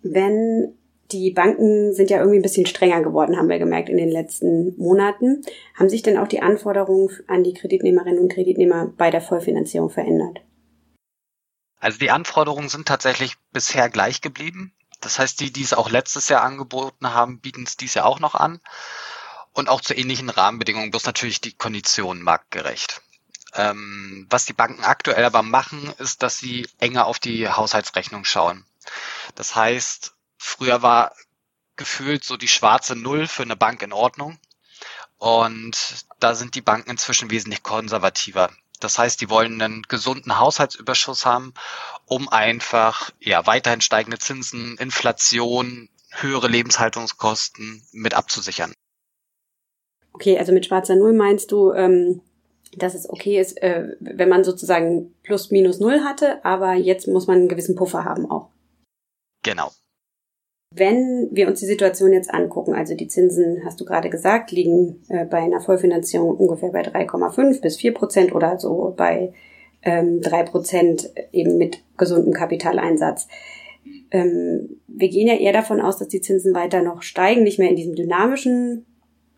wenn 0.01 0.75
die 1.11 1.31
Banken 1.31 1.93
sind 1.93 2.09
ja 2.09 2.19
irgendwie 2.19 2.37
ein 2.37 2.43
bisschen 2.43 2.67
strenger 2.67 3.01
geworden, 3.01 3.37
haben 3.37 3.49
wir 3.49 3.57
gemerkt 3.57 3.89
in 3.89 3.97
den 3.97 4.09
letzten 4.09 4.75
Monaten. 4.77 5.41
Haben 5.75 5.89
sich 5.89 6.03
denn 6.03 6.17
auch 6.17 6.27
die 6.27 6.41
Anforderungen 6.41 7.09
an 7.27 7.43
die 7.43 7.53
Kreditnehmerinnen 7.53 8.19
und 8.19 8.31
Kreditnehmer 8.31 8.93
bei 8.95 9.09
der 9.09 9.21
Vollfinanzierung 9.21 9.89
verändert? 9.89 10.41
Also 11.79 11.97
die 11.97 12.11
Anforderungen 12.11 12.69
sind 12.69 12.87
tatsächlich 12.87 13.35
bisher 13.51 13.89
gleich 13.89 14.21
geblieben. 14.21 14.73
Das 15.01 15.17
heißt, 15.17 15.39
die, 15.39 15.51
die 15.51 15.63
es 15.63 15.73
auch 15.73 15.89
letztes 15.89 16.29
Jahr 16.29 16.43
angeboten 16.43 17.13
haben, 17.13 17.39
bieten 17.39 17.63
es 17.63 17.77
dies 17.77 17.93
Jahr 17.93 18.05
auch 18.05 18.19
noch 18.19 18.35
an. 18.35 18.59
Und 19.53 19.69
auch 19.69 19.81
zu 19.81 19.95
ähnlichen 19.95 20.29
Rahmenbedingungen, 20.29 20.91
bloß 20.91 21.05
natürlich 21.05 21.41
die 21.41 21.53
Konditionen 21.53 22.21
marktgerecht. 22.21 23.01
Ähm, 23.55 24.27
was 24.29 24.45
die 24.45 24.53
Banken 24.53 24.83
aktuell 24.83 25.25
aber 25.25 25.41
machen, 25.41 25.91
ist, 25.97 26.21
dass 26.21 26.37
sie 26.37 26.67
enger 26.79 27.07
auf 27.07 27.17
die 27.17 27.49
Haushaltsrechnung 27.49 28.25
schauen. 28.25 28.63
Das 29.35 29.55
heißt, 29.55 30.13
früher 30.37 30.81
war 30.81 31.13
gefühlt 31.75 32.23
so 32.23 32.37
die 32.37 32.47
schwarze 32.47 32.95
Null 32.95 33.27
für 33.27 33.43
eine 33.43 33.55
Bank 33.55 33.81
in 33.81 33.93
Ordnung. 33.93 34.37
Und 35.17 36.05
da 36.19 36.35
sind 36.35 36.55
die 36.55 36.61
Banken 36.61 36.91
inzwischen 36.91 37.29
wesentlich 37.29 37.63
konservativer. 37.63 38.49
Das 38.79 38.97
heißt, 38.97 39.19
die 39.19 39.29
wollen 39.29 39.61
einen 39.61 39.81
gesunden 39.83 40.39
Haushaltsüberschuss 40.39 41.25
haben, 41.25 41.53
um 42.05 42.29
einfach 42.29 43.11
ja 43.19 43.45
weiterhin 43.45 43.81
steigende 43.81 44.19
Zinsen, 44.19 44.77
Inflation, 44.77 45.89
höhere 46.11 46.47
Lebenshaltungskosten 46.47 47.83
mit 47.91 48.13
abzusichern. 48.13 48.73
Okay, 50.13 50.37
also 50.37 50.53
mit 50.53 50.65
schwarzer 50.65 50.95
Null 50.95 51.13
meinst 51.13 51.51
du, 51.51 51.71
ähm, 51.73 52.21
dass 52.77 52.95
es 52.95 53.09
okay 53.09 53.39
ist, 53.39 53.61
äh, 53.61 53.95
wenn 53.99 54.29
man 54.29 54.43
sozusagen 54.43 55.13
plus 55.23 55.51
minus 55.51 55.79
null 55.79 56.03
hatte, 56.03 56.43
aber 56.45 56.73
jetzt 56.73 57.07
muss 57.07 57.27
man 57.27 57.37
einen 57.37 57.49
gewissen 57.49 57.75
Puffer 57.75 58.05
haben 58.05 58.29
auch. 58.29 58.49
Genau. 59.43 59.71
Wenn 60.71 61.29
wir 61.31 61.47
uns 61.47 61.59
die 61.59 61.65
Situation 61.65 62.13
jetzt 62.13 62.31
angucken, 62.31 62.75
also 62.75 62.93
die 62.93 63.07
Zinsen, 63.07 63.63
hast 63.65 63.81
du 63.81 63.85
gerade 63.85 64.09
gesagt, 64.09 64.51
liegen 64.51 65.01
äh, 65.09 65.25
bei 65.25 65.39
einer 65.39 65.61
Vollfinanzierung 65.61 66.35
ungefähr 66.35 66.69
bei 66.69 66.81
3,5 66.81 67.61
bis 67.61 67.77
4 67.77 67.93
Prozent 67.93 68.35
oder 68.35 68.59
so 68.59 68.93
bei 68.95 69.33
ähm, 69.81 70.21
3 70.21 70.43
Prozent 70.43 71.09
eben 71.31 71.57
mit 71.57 71.83
gesundem 71.97 72.33
Kapitaleinsatz. 72.33 73.27
Ähm, 74.11 74.81
wir 74.87 75.09
gehen 75.09 75.27
ja 75.27 75.35
eher 75.35 75.53
davon 75.53 75.81
aus, 75.81 75.97
dass 75.97 76.07
die 76.07 76.21
Zinsen 76.21 76.53
weiter 76.53 76.83
noch 76.83 77.01
steigen, 77.01 77.43
nicht 77.43 77.57
mehr 77.57 77.69
in 77.69 77.75
diesem 77.75 77.95
dynamischen 77.95 78.85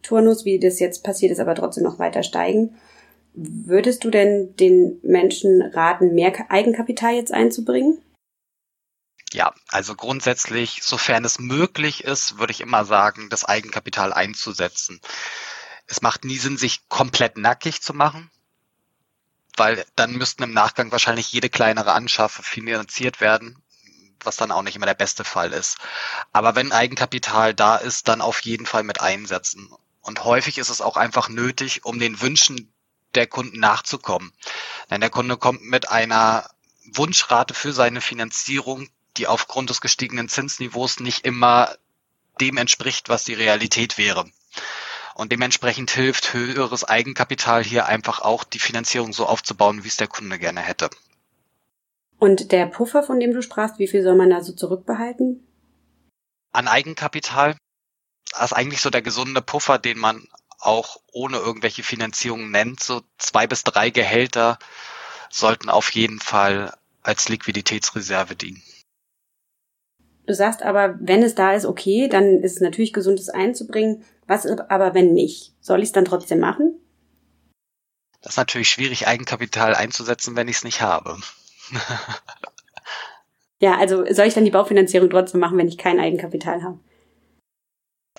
Turnus, 0.02 0.44
wie 0.44 0.60
das 0.60 0.80
jetzt 0.80 1.04
passiert 1.04 1.32
ist, 1.32 1.40
aber 1.40 1.56
trotzdem 1.56 1.84
noch 1.84 2.00
weiter 2.00 2.24
steigen. 2.24 2.76
Würdest 3.34 4.04
du 4.04 4.10
denn 4.10 4.56
den 4.58 5.00
Menschen 5.04 5.62
raten, 5.62 6.14
mehr 6.14 6.34
Eigenkapital 6.50 7.14
jetzt 7.16 7.34
einzubringen? 7.34 8.00
Ja, 9.34 9.54
also 9.70 9.96
grundsätzlich, 9.96 10.82
sofern 10.84 11.24
es 11.24 11.40
möglich 11.40 12.04
ist, 12.04 12.38
würde 12.38 12.52
ich 12.52 12.62
immer 12.62 12.84
sagen, 12.84 13.30
das 13.30 13.46
Eigenkapital 13.46 14.12
einzusetzen. 14.12 15.00
Es 15.88 16.02
macht 16.02 16.26
nie 16.26 16.38
Sinn, 16.38 16.58
sich 16.58 16.88
komplett 16.90 17.38
nackig 17.38 17.82
zu 17.82 17.94
machen, 17.94 18.30
weil 19.56 19.86
dann 19.96 20.14
müssten 20.14 20.44
im 20.44 20.54
Nachgang 20.54 20.92
wahrscheinlich 20.92 21.32
jede 21.32 21.50
kleinere 21.50 21.94
Anschaffe 21.94 22.44
finanziert 22.44 23.22
werden, 23.22 23.62
was 24.22 24.36
dann 24.36 24.52
auch 24.52 24.64
nicht 24.64 24.76
immer 24.76 24.86
der 24.86 24.94
beste 24.96 25.24
Fall 25.24 25.54
ist. 25.54 25.78
Aber 26.34 26.56
wenn 26.56 26.74
Eigenkapital 26.74 27.54
da 27.54 27.78
ist, 27.78 28.10
dann 28.10 28.22
auf 28.22 28.42
jeden 28.42 28.66
Fall 28.66 28.84
mit 28.84 29.02
einsetzen. 29.02 29.74
Und 30.02 30.24
häufig 30.26 30.58
ist 30.58 30.70
es 30.70 30.82
auch 30.82 30.98
einfach 30.98 31.30
nötig, 31.30 31.86
um 31.86 32.00
den 32.00 32.20
Wünschen 32.22 32.74
der 33.16 33.28
Kunden 33.28 33.60
nachzukommen. 33.60 34.34
Denn 34.90 35.02
der 35.02 35.10
Kunde 35.10 35.38
kommt 35.38 35.64
mit 35.64 35.90
einer 35.90 36.50
Wunschrate 36.94 37.54
für 37.54 37.72
seine 37.72 38.02
Finanzierung, 38.02 38.90
die 39.18 39.28
aufgrund 39.28 39.70
des 39.70 39.82
gestiegenen 39.82 40.30
Zinsniveaus 40.30 41.00
nicht 41.00 41.26
immer 41.26 41.76
dem 42.40 42.58
entspricht, 42.58 43.10
was 43.10 43.24
die 43.24 43.34
Realität 43.34 43.98
wäre. 43.98 44.26
Und 45.14 45.32
dementsprechend 45.32 45.92
hilft 45.92 46.34
höheres 46.34 46.84
Eigenkapital 46.84 47.64
hier 47.64 47.86
einfach 47.86 48.22
auch 48.22 48.44
die 48.44 48.60
Finanzierung 48.60 49.14
so 49.14 49.26
aufzubauen, 49.26 49.84
wie 49.84 49.90
es 49.90 49.98
der 49.98 50.08
Kunde 50.08 50.40
gerne 50.40 50.62
hätte. 50.62 50.90
Und 52.18 52.52
der 52.52 52.68
Puffer, 52.68 53.04
von 53.04 53.20
dem 53.20 53.34
du 53.34 53.42
sprachst, 53.42 53.80
wie 53.80 53.88
viel 53.88 54.04
soll 54.04 54.16
man 54.16 54.30
da 54.30 54.42
so 54.42 54.54
zurückbehalten? 54.54 55.46
An 56.54 56.68
Eigenkapital 56.68 57.56
das 58.32 58.52
ist 58.52 58.54
eigentlich 58.54 58.82
so 58.82 58.90
der 58.90 59.02
gesunde 59.02 59.42
Puffer, 59.42 59.78
den 59.78 60.00
man 60.00 60.28
auch 60.60 60.98
ohne 61.12 61.38
irgendwelche 61.38 61.84
Finanzierung 61.84 62.52
nennt. 62.52 62.82
So 62.82 63.02
zwei 63.18 63.48
bis 63.48 63.64
drei 63.64 63.90
Gehälter 63.90 64.58
sollten 65.30 65.70
auf 65.70 65.92
jeden 65.92 66.20
Fall 66.20 66.74
als 67.04 67.30
Liquiditätsreserve 67.30 68.36
dienen. 68.36 68.62
Du 70.28 70.36
sagst 70.36 70.62
aber, 70.62 70.98
wenn 71.00 71.24
es 71.24 71.36
da 71.36 71.54
ist, 71.54 71.66
okay, 71.66 72.08
dann 72.08 72.42
ist 72.42 72.56
es 72.56 72.62
natürlich 72.62 72.94
gesund, 72.94 73.20
es 73.20 73.30
einzubringen. 73.30 74.04
Was 74.28 74.46
aber, 74.46 74.94
wenn 74.94 75.14
nicht? 75.14 75.54
Soll 75.60 75.80
ich 75.80 75.90
es 75.90 75.92
dann 75.92 76.06
trotzdem 76.06 76.40
machen? 76.40 76.80
Das 78.22 78.34
ist 78.34 78.38
natürlich 78.38 78.70
schwierig, 78.70 79.08
Eigenkapital 79.08 79.76
einzusetzen, 79.76 80.36
wenn 80.36 80.48
ich 80.48 80.58
es 80.58 80.64
nicht 80.64 80.82
habe. 80.82 81.18
ja, 83.60 83.78
also 83.78 84.06
soll 84.14 84.28
ich 84.28 84.36
dann 84.36 84.46
die 84.46 84.52
Baufinanzierung 84.52 85.10
trotzdem 85.10 85.40
machen, 85.40 85.58
wenn 85.58 85.68
ich 85.68 85.78
kein 85.78 86.00
Eigenkapital 86.00 86.64
habe? 86.64 86.80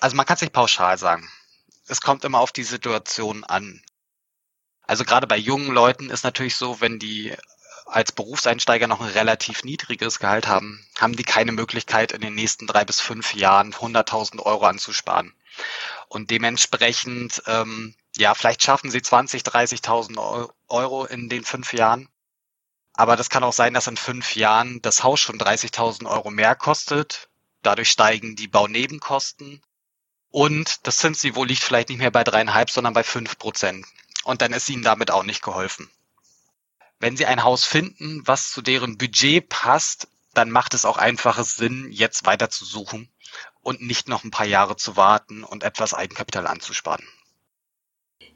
Also 0.01 0.17
man 0.17 0.25
kann 0.25 0.35
es 0.35 0.41
nicht 0.41 0.53
pauschal 0.53 0.97
sagen. 0.97 1.29
Es 1.87 2.01
kommt 2.01 2.25
immer 2.25 2.39
auf 2.39 2.51
die 2.51 2.63
Situation 2.63 3.43
an. 3.45 3.81
Also 4.85 5.05
gerade 5.05 5.27
bei 5.27 5.37
jungen 5.37 5.71
Leuten 5.71 6.09
ist 6.09 6.23
natürlich 6.23 6.57
so, 6.57 6.81
wenn 6.81 6.99
die 6.99 7.33
als 7.85 8.11
Berufseinsteiger 8.11 8.87
noch 8.87 9.01
ein 9.01 9.09
relativ 9.09 9.63
niedriges 9.63 10.19
Gehalt 10.19 10.47
haben, 10.47 10.85
haben 10.99 11.15
die 11.15 11.23
keine 11.23 11.51
Möglichkeit, 11.51 12.11
in 12.11 12.21
den 12.21 12.35
nächsten 12.35 12.67
drei 12.67 12.85
bis 12.85 13.01
fünf 13.01 13.33
Jahren 13.33 13.73
100.000 13.73 14.39
Euro 14.41 14.65
anzusparen. 14.65 15.33
Und 16.07 16.31
dementsprechend, 16.31 17.43
ähm, 17.47 17.95
ja, 18.15 18.33
vielleicht 18.33 18.63
schaffen 18.63 18.91
sie 18.91 19.01
20, 19.01 19.43
30.000 19.43 20.49
Euro 20.67 21.05
in 21.05 21.29
den 21.29 21.43
fünf 21.43 21.73
Jahren. 21.73 22.09
Aber 22.93 23.15
das 23.15 23.29
kann 23.29 23.43
auch 23.43 23.53
sein, 23.53 23.73
dass 23.73 23.87
in 23.87 23.97
fünf 23.97 24.35
Jahren 24.35 24.81
das 24.81 25.03
Haus 25.03 25.19
schon 25.19 25.39
30.000 25.39 26.07
Euro 26.09 26.29
mehr 26.29 26.55
kostet. 26.55 27.29
Dadurch 27.63 27.89
steigen 27.89 28.35
die 28.35 28.47
Baunebenkosten. 28.47 29.61
Und 30.29 30.87
das 30.87 30.97
Zinsniveau 30.97 31.43
liegt 31.43 31.63
vielleicht 31.63 31.89
nicht 31.89 31.99
mehr 31.99 32.11
bei 32.11 32.23
dreieinhalb, 32.23 32.69
sondern 32.69 32.93
bei 32.93 33.03
fünf 33.03 33.37
Prozent. 33.37 33.85
Und 34.23 34.41
dann 34.41 34.53
ist 34.53 34.69
ihnen 34.69 34.83
damit 34.83 35.11
auch 35.11 35.23
nicht 35.23 35.41
geholfen. 35.41 35.89
Wenn 37.03 37.17
sie 37.17 37.25
ein 37.25 37.43
Haus 37.43 37.65
finden, 37.65 38.21
was 38.23 38.53
zu 38.53 38.61
deren 38.61 38.97
Budget 38.97 39.49
passt, 39.49 40.07
dann 40.33 40.49
macht 40.49 40.73
es 40.73 40.85
auch 40.85 40.97
einfaches 40.97 41.57
Sinn, 41.57 41.89
jetzt 41.91 42.25
weiter 42.25 42.49
zu 42.49 42.63
suchen 42.63 43.09
und 43.61 43.81
nicht 43.81 44.07
noch 44.07 44.23
ein 44.23 44.31
paar 44.31 44.45
Jahre 44.45 44.77
zu 44.77 44.95
warten 44.95 45.43
und 45.43 45.65
etwas 45.65 45.93
Eigenkapital 45.93 46.47
anzusparen. 46.47 47.03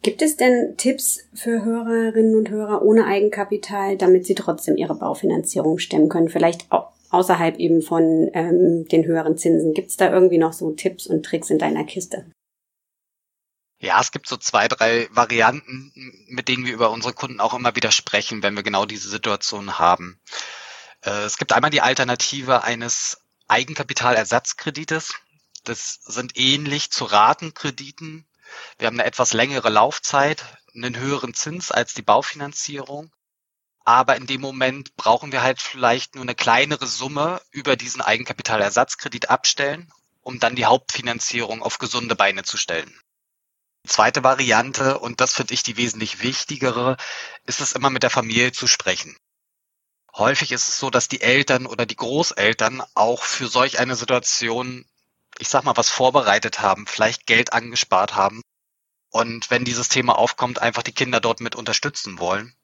Gibt 0.01 0.21
es 0.21 0.35
denn 0.35 0.73
Tipps 0.75 1.19
für 1.33 1.63
Hörerinnen 1.63 2.35
und 2.35 2.49
Hörer 2.49 2.81
ohne 2.81 3.05
Eigenkapital, 3.05 3.95
damit 3.95 4.25
sie 4.25 4.35
trotzdem 4.35 4.75
ihre 4.75 4.95
Baufinanzierung 4.95 5.77
stemmen 5.77 6.09
können? 6.09 6.27
Vielleicht 6.27 6.67
außerhalb 7.09 7.59
eben 7.59 7.81
von 7.81 8.29
ähm, 8.33 8.85
den 8.91 9.05
höheren 9.05 9.37
Zinsen. 9.37 9.75
Gibt 9.75 9.91
es 9.91 9.95
da 9.95 10.11
irgendwie 10.11 10.39
noch 10.39 10.51
so 10.51 10.71
Tipps 10.71 11.07
und 11.07 11.25
Tricks 11.25 11.49
in 11.49 11.57
deiner 11.57 11.85
Kiste? 11.85 12.25
Ja, 13.79 14.01
es 14.01 14.11
gibt 14.11 14.27
so 14.27 14.37
zwei, 14.37 14.67
drei 14.67 15.07
Varianten, 15.11 15.91
mit 16.27 16.47
denen 16.47 16.65
wir 16.65 16.73
über 16.73 16.89
unsere 16.89 17.13
Kunden 17.13 17.39
auch 17.39 17.53
immer 17.53 17.75
wieder 17.75 17.91
sprechen, 17.91 18.41
wenn 18.41 18.55
wir 18.55 18.63
genau 18.63 18.85
diese 18.85 19.07
Situation 19.07 19.77
haben. 19.77 20.19
Äh, 21.01 21.25
es 21.25 21.37
gibt 21.37 21.53
einmal 21.53 21.69
die 21.69 21.81
Alternative 21.81 22.63
eines 22.63 23.19
Eigenkapitalersatzkredites. 23.47 25.13
Das 25.63 25.99
sind 26.05 26.37
ähnlich 26.37 26.91
zu 26.91 27.05
Ratenkrediten. 27.05 28.25
Wir 28.79 28.87
haben 28.87 28.95
eine 28.95 29.05
etwas 29.05 29.33
längere 29.33 29.69
Laufzeit, 29.69 30.43
einen 30.73 30.97
höheren 30.97 31.35
Zins 31.35 31.71
als 31.71 31.93
die 31.93 32.01
Baufinanzierung. 32.01 33.11
Aber 33.85 34.15
in 34.15 34.25
dem 34.25 34.41
Moment 34.41 34.95
brauchen 34.95 35.31
wir 35.31 35.43
halt 35.43 35.61
vielleicht 35.61 36.15
nur 36.15 36.23
eine 36.23 36.35
kleinere 36.35 36.87
Summe 36.87 37.41
über 37.51 37.75
diesen 37.75 38.01
Eigenkapitalersatzkredit 38.01 39.29
abstellen, 39.29 39.91
um 40.21 40.39
dann 40.39 40.55
die 40.55 40.65
Hauptfinanzierung 40.65 41.61
auf 41.61 41.77
gesunde 41.77 42.15
Beine 42.15 42.43
zu 42.43 42.57
stellen. 42.57 42.99
Zweite 43.87 44.23
Variante, 44.23 44.99
und 44.99 45.21
das 45.21 45.33
finde 45.33 45.53
ich 45.53 45.63
die 45.63 45.77
wesentlich 45.77 46.21
wichtigere, 46.21 46.97
ist 47.45 47.61
es 47.61 47.73
immer 47.73 47.89
mit 47.89 48.03
der 48.03 48.09
Familie 48.09 48.51
zu 48.51 48.67
sprechen. 48.67 49.17
Häufig 50.15 50.51
ist 50.51 50.67
es 50.67 50.77
so, 50.77 50.89
dass 50.89 51.07
die 51.07 51.21
Eltern 51.21 51.65
oder 51.65 51.85
die 51.85 51.95
Großeltern 51.95 52.83
auch 52.95 53.23
für 53.23 53.47
solch 53.47 53.79
eine 53.79 53.95
Situation, 53.95 54.85
ich 55.37 55.49
sag 55.49 55.63
mal, 55.63 55.77
was 55.77 55.89
vorbereitet 55.89 56.59
haben, 56.61 56.87
vielleicht 56.87 57.27
Geld 57.27 57.53
angespart 57.53 58.15
haben 58.15 58.41
und 59.09 59.49
wenn 59.49 59.65
dieses 59.65 59.89
Thema 59.89 60.17
aufkommt, 60.17 60.59
einfach 60.59 60.83
die 60.83 60.93
Kinder 60.93 61.19
dort 61.19 61.39
mit 61.39 61.55
unterstützen 61.55 62.19
wollen. 62.19 62.55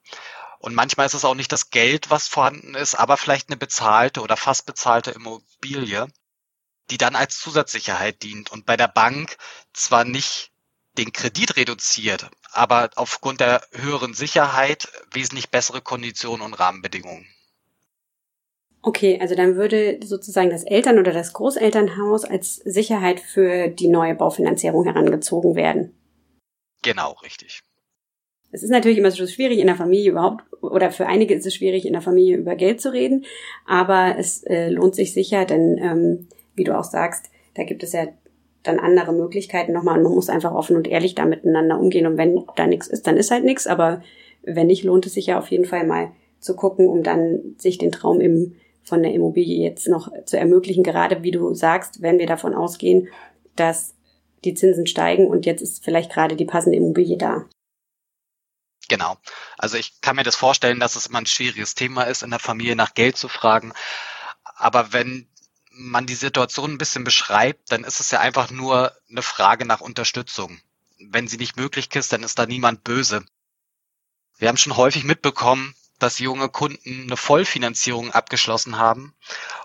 Und 0.60 0.76
manchmal 0.76 1.06
ist 1.06 1.14
es 1.14 1.26
auch 1.26 1.36
nicht 1.36 1.52
das 1.52 1.72
Geld, 1.72 2.10
was 2.10 2.28
vorhanden 2.28 2.74
ist, 2.74 2.96
aber 2.96 3.18
vielleicht 3.18 3.50
eine 3.50 3.58
bezahlte 3.58 4.22
oder 4.22 4.38
fast 4.38 4.66
bezahlte 4.66 5.12
Immobilie, 5.12 6.08
die 6.90 6.98
dann 6.98 7.16
als 7.16 7.38
Zusatzsicherheit 7.38 8.24
dient 8.24 8.50
und 8.52 8.66
bei 8.66 8.78
der 8.78 8.88
Bank 8.88 9.38
zwar 9.74 10.06
nicht 10.06 10.53
den 10.98 11.12
Kredit 11.12 11.58
reduziert, 11.58 12.30
aber 12.52 12.90
aufgrund 12.96 13.40
der 13.40 13.62
höheren 13.72 14.14
Sicherheit 14.14 14.88
wesentlich 15.12 15.50
bessere 15.50 15.82
Konditionen 15.82 16.46
und 16.46 16.54
Rahmenbedingungen. 16.54 17.28
Okay, 18.86 19.18
also 19.22 19.34
dann 19.34 19.56
würde 19.56 20.00
sozusagen 20.04 20.50
das 20.50 20.64
Eltern- 20.64 21.00
oder 21.00 21.14
das 21.14 21.32
Großelternhaus 21.32 22.26
als 22.26 22.58
Sicherheit 22.58 23.22
für 23.22 23.70
die 23.70 23.88
neue 23.88 24.14
Baufinanzierung 24.14 24.84
herangezogen 24.84 25.56
werden. 25.56 25.96
Genau, 26.82 27.14
richtig. 27.24 27.64
Es 28.52 28.62
ist 28.62 28.70
natürlich 28.70 28.98
immer 28.98 29.10
so 29.10 29.26
schwierig 29.26 29.60
in 29.60 29.68
der 29.68 29.78
Familie 29.78 30.12
überhaupt, 30.12 30.44
oder 30.62 30.92
für 30.92 31.08
einige 31.08 31.34
ist 31.34 31.46
es 31.46 31.56
schwierig 31.56 31.86
in 31.86 31.94
der 31.94 32.02
Familie 32.02 32.38
über 32.38 32.56
Geld 32.56 32.82
zu 32.82 32.92
reden, 32.92 33.26
aber 33.66 34.18
es 34.20 34.44
äh, 34.44 34.70
lohnt 34.70 34.96
sich 34.96 35.14
sicher, 35.14 35.46
denn 35.46 35.78
ähm, 35.80 36.28
wie 36.54 36.66
du 36.66 36.78
auch 36.78 36.84
sagst, 36.84 37.32
da 37.56 37.64
gibt 37.64 37.84
es 37.84 37.94
ja 37.94 38.08
dann 38.64 38.80
andere 38.80 39.14
Möglichkeiten 39.14 39.74
nochmal 39.74 39.98
und 39.98 40.04
man 40.04 40.14
muss 40.14 40.30
einfach 40.30 40.54
offen 40.54 40.76
und 40.76 40.88
ehrlich 40.88 41.16
da 41.16 41.26
miteinander 41.26 41.80
umgehen 41.80 42.08
und 42.08 42.18
wenn 42.18 42.46
da 42.56 42.66
nichts 42.66 42.88
ist, 42.88 43.06
dann 43.08 43.18
ist 43.18 43.32
halt 43.32 43.44
nichts, 43.44 43.68
aber 43.68 44.02
wenn 44.42 44.68
nicht, 44.68 44.84
lohnt 44.84 45.06
es 45.06 45.14
sich 45.14 45.28
ja 45.28 45.38
auf 45.38 45.52
jeden 45.52 45.66
Fall 45.66 45.86
mal 45.86 46.12
zu 46.40 46.56
gucken, 46.56 46.88
um 46.88 47.04
dann 47.04 47.56
sich 47.58 47.78
den 47.78 47.92
Traum 47.92 48.20
im, 48.20 48.56
von 48.84 49.02
der 49.04 49.14
Immobilie 49.14 49.64
jetzt 49.64 49.88
noch 49.88 50.12
zu 50.26 50.38
ermöglichen, 50.38 50.84
gerade 50.84 51.24
wie 51.24 51.32
du 51.32 51.54
sagst, 51.54 52.02
wenn 52.02 52.20
wir 52.20 52.28
davon 52.28 52.54
ausgehen, 52.54 53.08
dass 53.56 53.96
die 54.44 54.54
Zinsen 54.54 54.88
steigen 54.88 55.28
und 55.28 55.46
jetzt 55.46 55.62
ist 55.62 55.84
vielleicht 55.84 56.12
gerade 56.12 56.36
die 56.36 56.46
passende 56.46 56.78
Immobilie 56.78 57.18
da. 57.18 57.46
Genau. 58.90 59.16
Also 59.58 59.78
ich 59.78 60.02
kann 60.02 60.18
mir 60.18 60.24
das 60.24 60.36
vorstellen, 60.36 60.80
dass 60.80 60.96
es 60.96 61.08
immer 61.08 61.20
ein 61.20 61.26
schwieriges 61.26 61.76
Thema 61.76 62.04
ist, 62.04 62.24
in 62.24 62.30
der 62.30 62.40
Familie 62.40 62.76
nach 62.76 62.94
Geld 62.94 63.16
zu 63.16 63.30
fragen. 63.30 63.74
Aber 64.44 64.92
wenn 64.92 65.28
man 65.74 66.06
die 66.06 66.16
Situation 66.16 66.72
ein 66.72 66.78
bisschen 66.78 67.04
beschreibt, 67.04 67.72
dann 67.72 67.84
ist 67.84 68.00
es 68.00 68.12
ja 68.12 68.20
einfach 68.20 68.52
nur 68.52 68.94
eine 69.10 69.22
Frage 69.22 69.66
nach 69.66 69.82
Unterstützung. 69.82 70.60
Wenn 71.00 71.28
sie 71.28 71.38
nicht 71.38 71.58
möglich 71.58 71.94
ist, 71.96 72.14
dann 72.14 72.24
ist 72.24 72.40
da 72.40 72.46
niemand 72.46 72.84
böse. 72.84 73.26
Wir 74.38 74.48
haben 74.48 74.58
schon 74.58 74.78
häufig 74.78 75.04
mitbekommen, 75.04 75.76
dass 76.00 76.20
junge 76.20 76.50
Kunden 76.50 77.04
eine 77.04 77.18
Vollfinanzierung 77.18 78.12
abgeschlossen 78.12 78.78
haben. 78.78 79.16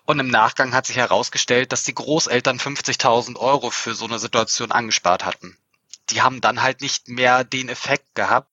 Und 0.05 0.21
im 0.21 0.29
Nachgang 0.29 0.73
hat 0.73 0.87
sich 0.87 0.97
herausgestellt, 0.97 1.73
dass 1.73 1.85
die 1.85 1.95
Großeltern 1.95 2.59
50.000 2.59 3.37
Euro 3.37 3.71
für 3.71 3.95
so 3.95 4.05
eine 4.05 4.19
Situation 4.19 4.73
angespart 4.73 5.25
hatten. 5.25 5.57
Die 6.11 6.23
haben 6.23 6.41
dann 6.41 6.63
halt 6.63 6.81
nicht 6.81 7.09
mehr 7.09 7.45
den 7.45 7.69
Effekt 7.69 8.15
gehabt, 8.15 8.51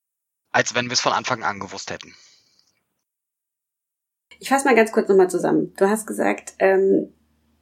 als 0.50 0.74
wenn 0.74 0.86
wir 0.86 0.92
es 0.92 1.00
von 1.00 1.12
Anfang 1.12 1.44
an 1.44 1.60
gewusst 1.60 1.90
hätten. 1.90 2.14
Ich 4.38 4.48
fasse 4.48 4.66
mal 4.66 4.74
ganz 4.74 4.92
kurz 4.92 5.08
nochmal 5.08 5.30
zusammen. 5.30 5.72
Du 5.76 5.88
hast 5.88 6.06
gesagt, 6.06 6.54
ähm, 6.58 7.14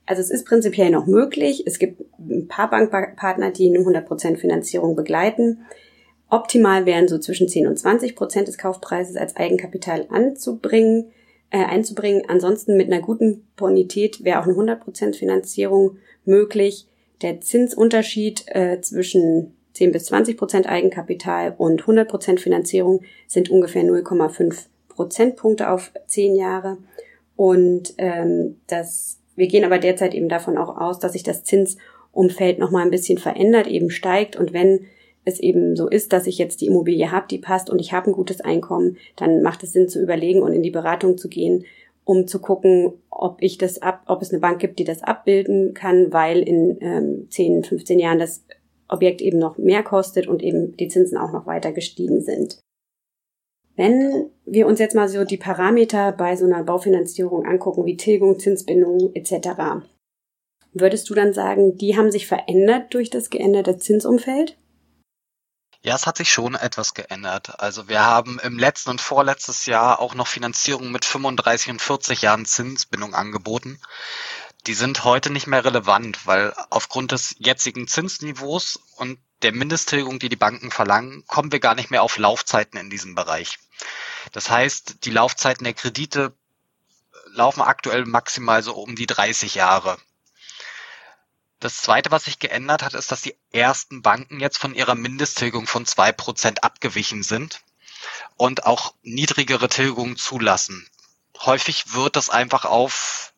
also 0.07 0.21
es 0.21 0.31
ist 0.31 0.47
prinzipiell 0.47 0.91
noch 0.91 1.07
möglich. 1.07 1.65
Es 1.67 1.79
gibt 1.79 2.03
ein 2.19 2.47
paar 2.49 2.71
Bankpartner, 2.71 3.51
die 3.51 3.69
eine 3.69 3.79
100% 3.79 4.37
Finanzierung 4.37 4.97
begleiten. 4.97 5.65
Optimal 6.29 6.85
wären 6.85 7.09
so 7.09 7.19
zwischen 7.19 7.49
10 7.49 7.67
und 7.67 7.79
20 7.79 8.17
Prozent 8.17 8.49
des 8.49 8.59
Kaufpreises 8.59 9.17
als 9.17 9.37
Eigenkapital 9.37 10.07
anzubringen, 10.11 11.13
äh, 11.51 11.65
einzubringen. 11.65 12.23
Ansonsten 12.29 12.77
mit 12.77 12.93
einer 12.93 13.01
guten 13.01 13.47
Bonität 13.57 14.25
wäre 14.25 14.41
auch 14.41 14.45
eine 14.45 14.55
100% 14.55 15.17
Finanzierung 15.17 15.99
möglich. 16.25 16.87
Der 17.23 17.41
Zinsunterschied 17.41 18.45
äh, 18.49 18.81
zwischen 18.81 19.55
10 19.75 19.93
bis 19.93 20.07
20 20.07 20.37
Prozent 20.37 20.69
Eigenkapital 20.69 21.55
und 21.57 21.81
100 21.83 22.09
Prozent 22.09 22.41
Finanzierung 22.41 23.03
sind 23.27 23.51
ungefähr 23.51 23.83
0,5 23.83 24.67
Prozentpunkte 24.89 25.71
auf 25.71 25.93
10 26.07 26.37
Jahre. 26.37 26.79
Und 27.37 27.95
ähm, 27.99 28.61
das 28.67 29.19
wir 29.37 29.49
gehen 29.49 29.65
aber 29.65 29.79
derzeit 29.79 30.15
eben 30.15 30.29
davon 30.29 30.57
auch 30.57 30.77
aus, 30.77 30.99
dass 30.99 31.13
sich 31.13 31.23
das 31.23 31.45
Zinsumfeld 31.45 32.59
nochmal 32.59 32.85
ein 32.85 32.91
bisschen 32.91 33.19
verändert, 33.19 33.67
eben 33.67 33.91
steigt. 33.91 34.37
Und 34.37 34.53
wenn 34.53 34.87
es 35.25 35.41
eben 35.41 35.77
so 35.77 35.89
ist, 35.89 36.13
dass 36.13 36.27
ich 36.27 36.39
jetzt 36.39 36.61
die 36.61 36.67
Immobilie 36.67 37.11
habe, 37.11 37.27
die 37.29 37.39
passt 37.39 37.71
und 37.71 37.81
ich 37.81 37.93
habe 37.93 38.11
ein 38.11 38.15
gutes 38.15 38.41
Einkommen, 38.41 38.97
dann 39.17 39.43
macht 39.43 39.63
es 39.63 39.73
Sinn 39.73 39.89
zu 39.89 40.03
überlegen 40.03 40.43
und 40.43 40.53
in 40.53 40.63
die 40.63 40.71
Beratung 40.71 41.19
zu 41.19 41.29
gehen, 41.29 41.65
um 42.05 42.27
zu 42.27 42.39
gucken, 42.39 42.93
ob 43.11 43.39
ich 43.41 43.59
das 43.59 43.81
ab, 43.81 44.03
ob 44.07 44.21
es 44.21 44.31
eine 44.31 44.41
Bank 44.41 44.61
gibt, 44.61 44.79
die 44.79 44.85
das 44.85 45.03
abbilden 45.03 45.73
kann, 45.75 46.13
weil 46.13 46.41
in 46.41 46.77
ähm, 46.81 47.27
10, 47.31 47.65
15 47.65 47.99
Jahren 47.99 48.19
das 48.19 48.45
Objekt 48.89 49.23
eben 49.23 49.39
noch 49.39 49.57
mehr 49.57 49.83
kostet 49.83 50.27
und 50.27 50.43
eben 50.43 50.77
die 50.77 50.89
Zinsen 50.89 51.17
auch 51.17 51.33
noch 51.33 51.47
weiter 51.47 51.73
gestiegen 51.73 52.21
sind. 52.21 52.59
Wenn 53.77 54.31
wir 54.45 54.67
uns 54.67 54.79
jetzt 54.79 54.95
mal 54.95 55.09
so 55.09 55.25
die 55.25 55.37
Parameter 55.37 56.13
bei 56.13 56.37
so 56.37 56.45
einer 56.45 56.63
Baufinanzierung 56.63 57.45
angucken, 57.45 57.85
wie 57.87 57.97
Tilgung, 57.97 58.39
Zinsbindung 58.39 59.13
etc., 59.15 59.85
würdest 60.73 61.09
du 61.11 61.15
dann 61.15 61.33
sagen, 61.33 61.77
die 61.77 61.97
haben 61.97 62.11
sich 62.11 62.27
verändert 62.27 62.95
durch 62.95 63.11
das 63.11 63.31
geänderte 63.31 63.79
Zinsumfeld? 63.79 64.57
Ja, 65.83 65.95
es 65.95 66.07
hat 66.07 66.17
sich 66.17 66.33
schon 66.33 66.55
etwas 66.55 66.95
geändert. 66.95 67.61
Also 67.61 67.89
wir 67.89 68.07
haben 68.07 68.41
im 68.43 68.59
letzten 68.59 68.91
und 68.91 69.03
vorletztes 69.03 69.67
Jahr 69.67 70.01
auch 70.01 70.15
noch 70.15 70.27
Finanzierung 70.27 70.91
mit 70.91 71.05
35 71.05 71.73
und 71.73 71.83
40 71.83 72.23
Jahren 72.23 72.47
Zinsbindung 72.47 73.15
angeboten. 73.15 73.79
Die 74.67 74.75
sind 74.75 75.05
heute 75.05 75.31
nicht 75.31 75.47
mehr 75.47 75.65
relevant, 75.65 76.27
weil 76.27 76.55
aufgrund 76.71 77.13
des 77.13 77.37
jetzigen 77.39 77.87
Zinsniveaus 77.87 78.81
und 78.97 79.19
der 79.43 79.53
Mindesttilgung, 79.53 80.19
die 80.19 80.31
die 80.31 80.37
Banken 80.37 80.71
verlangen, 80.71 81.27
kommen 81.27 81.53
wir 81.53 81.61
gar 81.61 81.75
nicht 81.75 81.91
mehr 81.91 82.03
auf 82.03 82.17
Laufzeiten 82.17 82.81
in 82.81 82.89
diesem 82.89 83.15
Bereich. 83.15 83.59
Das 84.33 84.49
heißt, 84.49 85.05
die 85.05 85.11
Laufzeiten 85.11 85.65
der 85.65 85.75
Kredite 85.75 86.35
laufen 87.27 87.61
aktuell 87.61 88.07
maximal 88.07 88.63
so 88.63 88.75
um 88.75 88.97
die 88.97 89.07
30 89.07 89.55
Jahre. 89.55 89.99
Das 91.61 91.83
zweite, 91.83 92.11
was 92.11 92.25
sich 92.25 92.39
geändert 92.39 92.83
hat, 92.83 92.95
ist, 92.95 93.13
dass 93.13 93.23
die 93.23 93.37
ersten 93.51 94.03
Banken 94.03 94.41
jetzt 94.41 94.59
von 94.59 94.75
ihrer 94.75 94.95
Mindesttilgung 94.95 95.67
von 95.67 95.85
zwei 95.85 96.13
Prozent 96.13 96.65
abgewichen 96.65 97.23
sind 97.23 97.61
und 98.37 98.65
auch 98.65 98.95
niedrigere 99.03 99.69
Tilgungen 99.69 100.17
zulassen. 100.17 100.89
Häufig 101.39 101.93
wird 101.93 102.17
das 102.17 102.31
einfach 102.31 102.65
auf 102.65 103.34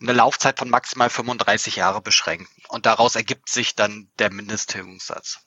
eine 0.00 0.12
Laufzeit 0.12 0.58
von 0.58 0.70
maximal 0.70 1.10
35 1.10 1.76
Jahre 1.76 2.00
beschränkt 2.00 2.50
und 2.68 2.86
daraus 2.86 3.16
ergibt 3.16 3.48
sich 3.48 3.74
dann 3.74 4.10
der 4.18 4.32
Mindesttilgungssatz. 4.32 5.40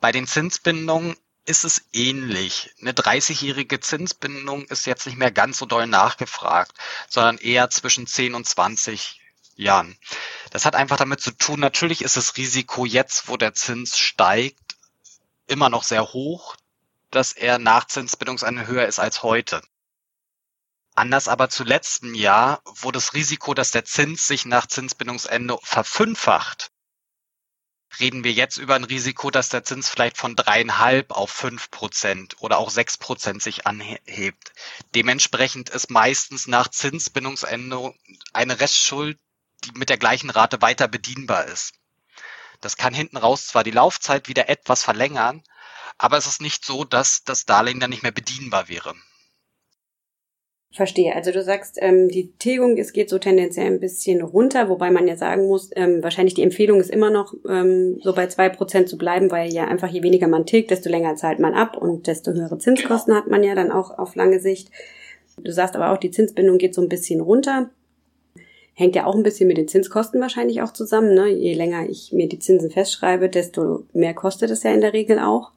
Bei 0.00 0.10
den 0.10 0.26
Zinsbindungen 0.26 1.16
ist 1.44 1.64
es 1.64 1.84
ähnlich. 1.92 2.74
Eine 2.80 2.92
30-jährige 2.92 3.80
Zinsbindung 3.80 4.64
ist 4.66 4.86
jetzt 4.86 5.06
nicht 5.06 5.18
mehr 5.18 5.30
ganz 5.30 5.58
so 5.58 5.66
doll 5.66 5.86
nachgefragt, 5.86 6.72
sondern 7.08 7.38
eher 7.38 7.70
zwischen 7.70 8.06
10 8.06 8.34
und 8.34 8.46
20 8.46 9.20
Jahren. 9.54 9.96
Das 10.50 10.64
hat 10.64 10.74
einfach 10.74 10.96
damit 10.96 11.20
zu 11.20 11.30
tun, 11.32 11.60
natürlich 11.60 12.02
ist 12.02 12.16
das 12.16 12.36
Risiko 12.36 12.84
jetzt, 12.84 13.28
wo 13.28 13.36
der 13.36 13.54
Zins 13.54 13.98
steigt, 13.98 14.76
immer 15.46 15.68
noch 15.68 15.84
sehr 15.84 16.12
hoch, 16.12 16.56
dass 17.10 17.32
er 17.32 17.58
nach 17.58 17.86
Zinsbindungsende 17.86 18.66
höher 18.66 18.86
ist 18.86 18.98
als 18.98 19.22
heute. 19.22 19.62
Anders 20.94 21.28
aber 21.28 21.48
zu 21.48 21.64
letztem 21.64 22.14
Jahr, 22.14 22.62
wo 22.64 22.90
das 22.90 23.14
Risiko, 23.14 23.54
dass 23.54 23.70
der 23.70 23.84
Zins 23.84 24.26
sich 24.26 24.44
nach 24.44 24.66
Zinsbindungsende 24.66 25.58
verfünffacht, 25.62 26.70
reden 27.98 28.24
wir 28.24 28.32
jetzt 28.32 28.58
über 28.58 28.74
ein 28.74 28.84
Risiko, 28.84 29.30
dass 29.30 29.48
der 29.48 29.64
Zins 29.64 29.88
vielleicht 29.88 30.16
von 30.16 30.36
dreieinhalb 30.36 31.12
auf 31.12 31.30
fünf 31.30 31.70
Prozent 31.70 32.36
oder 32.40 32.58
auch 32.58 32.70
sechs 32.70 32.96
Prozent 32.98 33.42
sich 33.42 33.66
anhebt. 33.66 34.52
Dementsprechend 34.94 35.70
ist 35.70 35.90
meistens 35.90 36.46
nach 36.46 36.68
Zinsbindungsende 36.68 37.94
eine 38.32 38.60
Restschuld 38.60 39.18
die 39.64 39.72
mit 39.72 39.88
der 39.88 39.98
gleichen 39.98 40.30
Rate 40.30 40.60
weiter 40.60 40.88
bedienbar 40.88 41.44
ist. 41.44 41.74
Das 42.60 42.76
kann 42.76 42.94
hinten 42.94 43.16
raus 43.16 43.46
zwar 43.46 43.64
die 43.64 43.70
Laufzeit 43.70 44.28
wieder 44.28 44.48
etwas 44.48 44.82
verlängern, 44.82 45.42
aber 45.98 46.16
es 46.16 46.26
ist 46.26 46.40
nicht 46.40 46.64
so, 46.64 46.84
dass 46.84 47.24
das 47.24 47.44
Darlehen 47.44 47.80
dann 47.80 47.90
nicht 47.90 48.02
mehr 48.02 48.12
bedienbar 48.12 48.68
wäre. 48.68 48.94
Verstehe. 50.74 51.14
Also 51.14 51.32
du 51.32 51.42
sagst, 51.42 51.76
ähm, 51.80 52.08
die 52.08 52.32
Tilgung, 52.38 52.78
es 52.78 52.94
geht 52.94 53.10
so 53.10 53.18
tendenziell 53.18 53.66
ein 53.66 53.78
bisschen 53.78 54.22
runter, 54.22 54.70
wobei 54.70 54.90
man 54.90 55.06
ja 55.06 55.16
sagen 55.16 55.46
muss, 55.46 55.68
ähm, 55.76 56.02
wahrscheinlich 56.02 56.32
die 56.32 56.42
Empfehlung 56.42 56.80
ist 56.80 56.90
immer 56.90 57.10
noch, 57.10 57.34
ähm, 57.46 58.00
so 58.02 58.14
bei 58.14 58.26
zwei 58.28 58.48
Prozent 58.48 58.88
zu 58.88 58.96
bleiben, 58.96 59.30
weil 59.30 59.52
ja 59.52 59.66
einfach 59.66 59.88
je 59.88 60.02
weniger 60.02 60.28
man 60.28 60.46
tilgt, 60.46 60.70
desto 60.70 60.88
länger 60.88 61.14
zahlt 61.14 61.40
man 61.40 61.52
ab 61.52 61.76
und 61.76 62.06
desto 62.06 62.32
höhere 62.32 62.56
Zinskosten 62.56 63.14
hat 63.14 63.28
man 63.28 63.44
ja 63.44 63.54
dann 63.54 63.70
auch 63.70 63.98
auf 63.98 64.14
lange 64.14 64.40
Sicht. 64.40 64.70
Du 65.36 65.52
sagst 65.52 65.76
aber 65.76 65.92
auch, 65.92 65.98
die 65.98 66.10
Zinsbindung 66.10 66.56
geht 66.56 66.74
so 66.74 66.80
ein 66.80 66.88
bisschen 66.88 67.20
runter. 67.20 67.68
Hängt 68.72 68.96
ja 68.96 69.04
auch 69.04 69.14
ein 69.14 69.22
bisschen 69.22 69.48
mit 69.48 69.58
den 69.58 69.68
Zinskosten 69.68 70.22
wahrscheinlich 70.22 70.62
auch 70.62 70.72
zusammen. 70.72 71.12
Ne? 71.12 71.28
Je 71.28 71.52
länger 71.52 71.86
ich 71.86 72.12
mir 72.12 72.28
die 72.28 72.38
Zinsen 72.38 72.70
festschreibe, 72.70 73.28
desto 73.28 73.84
mehr 73.92 74.14
kostet 74.14 74.50
es 74.50 74.62
ja 74.62 74.72
in 74.72 74.80
der 74.80 74.94
Regel 74.94 75.18
auch. 75.18 75.52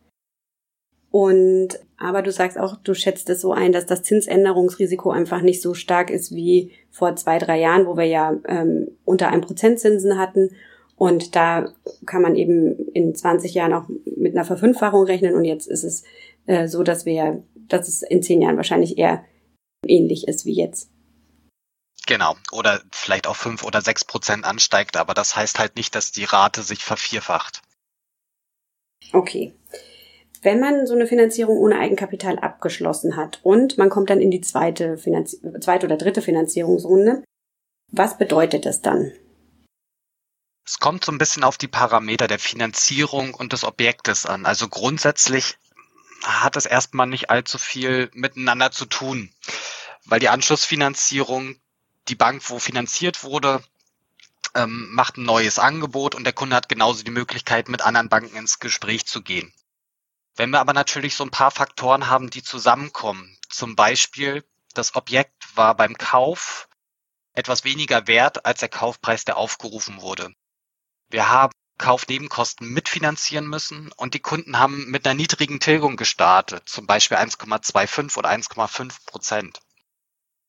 Und 1.15 1.79
aber 1.95 2.21
du 2.21 2.29
sagst 2.29 2.59
auch, 2.59 2.75
du 2.75 2.93
schätzt 2.93 3.29
es 3.29 3.39
so 3.39 3.53
ein, 3.53 3.71
dass 3.71 3.85
das 3.85 4.03
Zinsänderungsrisiko 4.03 5.11
einfach 5.11 5.39
nicht 5.39 5.61
so 5.61 5.73
stark 5.73 6.09
ist 6.09 6.35
wie 6.35 6.73
vor 6.91 7.15
zwei, 7.15 7.39
drei 7.39 7.57
Jahren, 7.57 7.87
wo 7.87 7.95
wir 7.95 8.03
ja 8.03 8.35
ähm, 8.49 8.89
unter 9.05 9.29
einem 9.29 9.39
Prozent 9.39 9.79
Zinsen 9.79 10.19
hatten. 10.19 10.49
Und 10.97 11.37
da 11.37 11.71
kann 12.05 12.21
man 12.21 12.35
eben 12.35 12.89
in 12.89 13.15
20 13.15 13.53
Jahren 13.53 13.71
auch 13.71 13.85
mit 14.17 14.35
einer 14.35 14.43
Verfünffachung 14.43 15.05
rechnen. 15.05 15.35
Und 15.35 15.45
jetzt 15.45 15.67
ist 15.67 15.85
es 15.85 16.03
äh, 16.47 16.67
so, 16.67 16.83
dass 16.83 17.05
wir, 17.05 17.41
dass 17.69 17.87
es 17.87 18.01
in 18.01 18.21
zehn 18.21 18.41
Jahren 18.41 18.57
wahrscheinlich 18.57 18.97
eher 18.97 19.23
ähnlich 19.87 20.27
ist 20.27 20.45
wie 20.45 20.57
jetzt. 20.57 20.89
Genau. 22.07 22.35
Oder 22.51 22.81
vielleicht 22.91 23.27
auch 23.27 23.37
fünf 23.37 23.63
oder 23.63 23.79
sechs 23.79 24.03
Prozent 24.03 24.43
ansteigt, 24.43 24.97
aber 24.97 25.13
das 25.13 25.37
heißt 25.37 25.59
halt 25.59 25.77
nicht, 25.77 25.95
dass 25.95 26.11
die 26.11 26.25
Rate 26.25 26.61
sich 26.61 26.83
vervierfacht. 26.83 27.61
Okay. 29.13 29.53
Wenn 30.45 30.59
man 30.59 30.85
so 30.85 30.93
eine 30.93 31.07
Finanzierung 31.07 31.57
ohne 31.57 31.79
Eigenkapital 31.79 32.37
abgeschlossen 32.37 33.15
hat 33.15 33.39
und 33.41 33.79
man 33.79 33.89
kommt 33.89 34.11
dann 34.11 34.21
in 34.21 34.29
die 34.29 34.41
zweite, 34.41 34.95
Finanzi 34.95 35.39
zweite 35.59 35.87
oder 35.87 35.97
dritte 35.97 36.21
Finanzierungsrunde, 36.21 37.23
was 37.91 38.19
bedeutet 38.19 38.67
das 38.67 38.83
dann? 38.83 39.11
Es 40.63 40.79
kommt 40.79 41.03
so 41.03 41.11
ein 41.11 41.17
bisschen 41.17 41.43
auf 41.43 41.57
die 41.57 41.67
Parameter 41.67 42.27
der 42.27 42.37
Finanzierung 42.37 43.33
und 43.33 43.53
des 43.53 43.63
Objektes 43.63 44.27
an. 44.27 44.45
Also 44.45 44.67
grundsätzlich 44.67 45.57
hat 46.21 46.57
es 46.57 46.67
erstmal 46.67 47.07
nicht 47.07 47.31
allzu 47.31 47.57
viel 47.57 48.11
miteinander 48.13 48.69
zu 48.69 48.85
tun, 48.85 49.31
weil 50.05 50.19
die 50.19 50.29
Anschlussfinanzierung 50.29 51.55
die 52.07 52.15
Bank, 52.15 52.43
wo 52.51 52.59
finanziert 52.59 53.23
wurde, 53.23 53.63
ähm, 54.53 54.89
macht 54.91 55.17
ein 55.17 55.23
neues 55.23 55.57
Angebot 55.57 56.13
und 56.13 56.23
der 56.23 56.33
Kunde 56.33 56.55
hat 56.55 56.69
genauso 56.69 57.03
die 57.03 57.09
Möglichkeit, 57.09 57.67
mit 57.67 57.81
anderen 57.81 58.09
Banken 58.09 58.35
ins 58.35 58.59
Gespräch 58.59 59.07
zu 59.07 59.23
gehen. 59.23 59.51
Wenn 60.35 60.49
wir 60.49 60.59
aber 60.59 60.73
natürlich 60.73 61.15
so 61.15 61.23
ein 61.23 61.31
paar 61.31 61.51
Faktoren 61.51 62.07
haben, 62.07 62.29
die 62.29 62.43
zusammenkommen, 62.43 63.37
zum 63.49 63.75
Beispiel 63.75 64.43
das 64.73 64.95
Objekt 64.95 65.55
war 65.55 65.75
beim 65.75 65.97
Kauf 65.97 66.67
etwas 67.33 67.63
weniger 67.63 68.07
wert 68.07 68.45
als 68.45 68.59
der 68.59 68.69
Kaufpreis, 68.69 69.25
der 69.25 69.37
aufgerufen 69.37 70.01
wurde. 70.01 70.33
Wir 71.09 71.29
haben 71.29 71.53
Kaufnebenkosten 71.77 72.67
mitfinanzieren 72.69 73.47
müssen 73.47 73.91
und 73.93 74.13
die 74.13 74.21
Kunden 74.21 74.59
haben 74.59 74.89
mit 74.89 75.05
einer 75.05 75.15
niedrigen 75.15 75.59
Tilgung 75.59 75.97
gestartet, 75.97 76.67
zum 76.67 76.87
Beispiel 76.87 77.17
1,25 77.17 78.17
oder 78.17 78.29
1,5 78.29 79.05
Prozent 79.05 79.59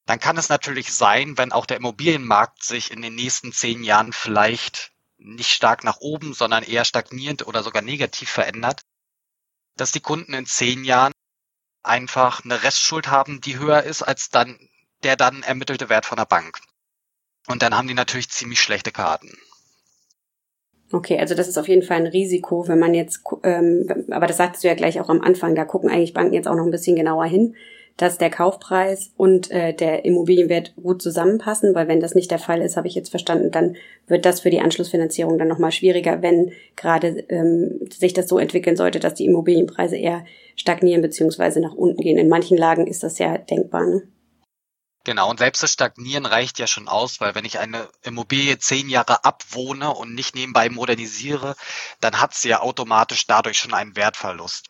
dann 0.06 0.20
kann 0.20 0.38
es 0.38 0.48
natürlich 0.48 0.94
sein, 0.94 1.36
wenn 1.36 1.52
auch 1.52 1.66
der 1.66 1.76
Immobilienmarkt 1.76 2.62
sich 2.62 2.92
in 2.92 3.02
den 3.02 3.16
nächsten 3.16 3.52
zehn 3.52 3.82
Jahren 3.82 4.12
vielleicht 4.12 4.92
nicht 5.18 5.50
stark 5.50 5.82
nach 5.82 5.98
oben, 5.98 6.32
sondern 6.32 6.62
eher 6.62 6.84
stagnierend 6.84 7.46
oder 7.46 7.62
sogar 7.62 7.82
negativ 7.82 8.30
verändert, 8.30 8.82
dass 9.76 9.92
die 9.92 10.00
Kunden 10.00 10.34
in 10.34 10.46
zehn 10.46 10.84
Jahren 10.84 11.12
einfach 11.82 12.44
eine 12.44 12.62
Restschuld 12.62 13.08
haben, 13.08 13.40
die 13.40 13.58
höher 13.58 13.82
ist 13.82 14.02
als 14.02 14.30
dann 14.30 14.58
der 15.02 15.16
dann 15.16 15.42
ermittelte 15.42 15.88
Wert 15.88 16.06
von 16.06 16.16
der 16.16 16.24
Bank. 16.24 16.58
Und 17.46 17.62
dann 17.62 17.76
haben 17.76 17.86
die 17.86 17.94
natürlich 17.94 18.30
ziemlich 18.30 18.60
schlechte 18.60 18.90
Karten. 18.90 19.36
Okay, 20.92 21.18
also 21.18 21.34
das 21.34 21.48
ist 21.48 21.58
auf 21.58 21.68
jeden 21.68 21.82
Fall 21.82 21.98
ein 21.98 22.06
Risiko, 22.06 22.66
wenn 22.68 22.78
man 22.78 22.94
jetzt, 22.94 23.22
ähm, 23.42 23.86
aber 24.10 24.26
das 24.26 24.36
sagtest 24.36 24.64
du 24.64 24.68
ja 24.68 24.74
gleich 24.74 25.00
auch 25.00 25.08
am 25.08 25.20
Anfang, 25.20 25.54
da 25.54 25.64
gucken 25.64 25.90
eigentlich 25.90 26.14
Banken 26.14 26.32
jetzt 26.32 26.46
auch 26.46 26.54
noch 26.54 26.64
ein 26.64 26.70
bisschen 26.70 26.96
genauer 26.96 27.26
hin 27.26 27.56
dass 27.96 28.18
der 28.18 28.30
Kaufpreis 28.30 29.12
und 29.16 29.50
äh, 29.50 29.72
der 29.72 30.04
Immobilienwert 30.04 30.74
gut 30.76 31.00
zusammenpassen, 31.00 31.74
weil 31.74 31.88
wenn 31.88 32.00
das 32.00 32.14
nicht 32.14 32.30
der 32.30 32.38
Fall 32.38 32.60
ist, 32.60 32.76
habe 32.76 32.88
ich 32.88 32.94
jetzt 32.94 33.08
verstanden, 33.08 33.50
dann 33.50 33.76
wird 34.06 34.26
das 34.26 34.40
für 34.40 34.50
die 34.50 34.60
Anschlussfinanzierung 34.60 35.38
dann 35.38 35.48
nochmal 35.48 35.72
schwieriger, 35.72 36.20
wenn 36.20 36.52
gerade 36.76 37.24
ähm, 37.28 37.80
sich 37.90 38.12
das 38.12 38.28
so 38.28 38.38
entwickeln 38.38 38.76
sollte, 38.76 39.00
dass 39.00 39.14
die 39.14 39.24
Immobilienpreise 39.24 39.96
eher 39.96 40.26
stagnieren 40.56 41.02
beziehungsweise 41.02 41.60
nach 41.60 41.74
unten 41.74 42.02
gehen. 42.02 42.18
In 42.18 42.28
manchen 42.28 42.58
Lagen 42.58 42.86
ist 42.86 43.02
das 43.02 43.18
ja 43.18 43.38
denkbar. 43.38 43.86
Ne? 43.86 44.02
Genau, 45.04 45.30
und 45.30 45.38
selbst 45.38 45.62
das 45.62 45.72
Stagnieren 45.72 46.26
reicht 46.26 46.58
ja 46.58 46.66
schon 46.66 46.88
aus, 46.88 47.20
weil 47.20 47.34
wenn 47.36 47.44
ich 47.44 47.60
eine 47.60 47.88
Immobilie 48.02 48.58
zehn 48.58 48.88
Jahre 48.88 49.24
abwohne 49.24 49.94
und 49.94 50.14
nicht 50.14 50.34
nebenbei 50.34 50.68
modernisiere, 50.68 51.54
dann 52.00 52.20
hat 52.20 52.34
sie 52.34 52.48
ja 52.48 52.60
automatisch 52.60 53.26
dadurch 53.26 53.56
schon 53.56 53.72
einen 53.72 53.94
Wertverlust. 53.94 54.66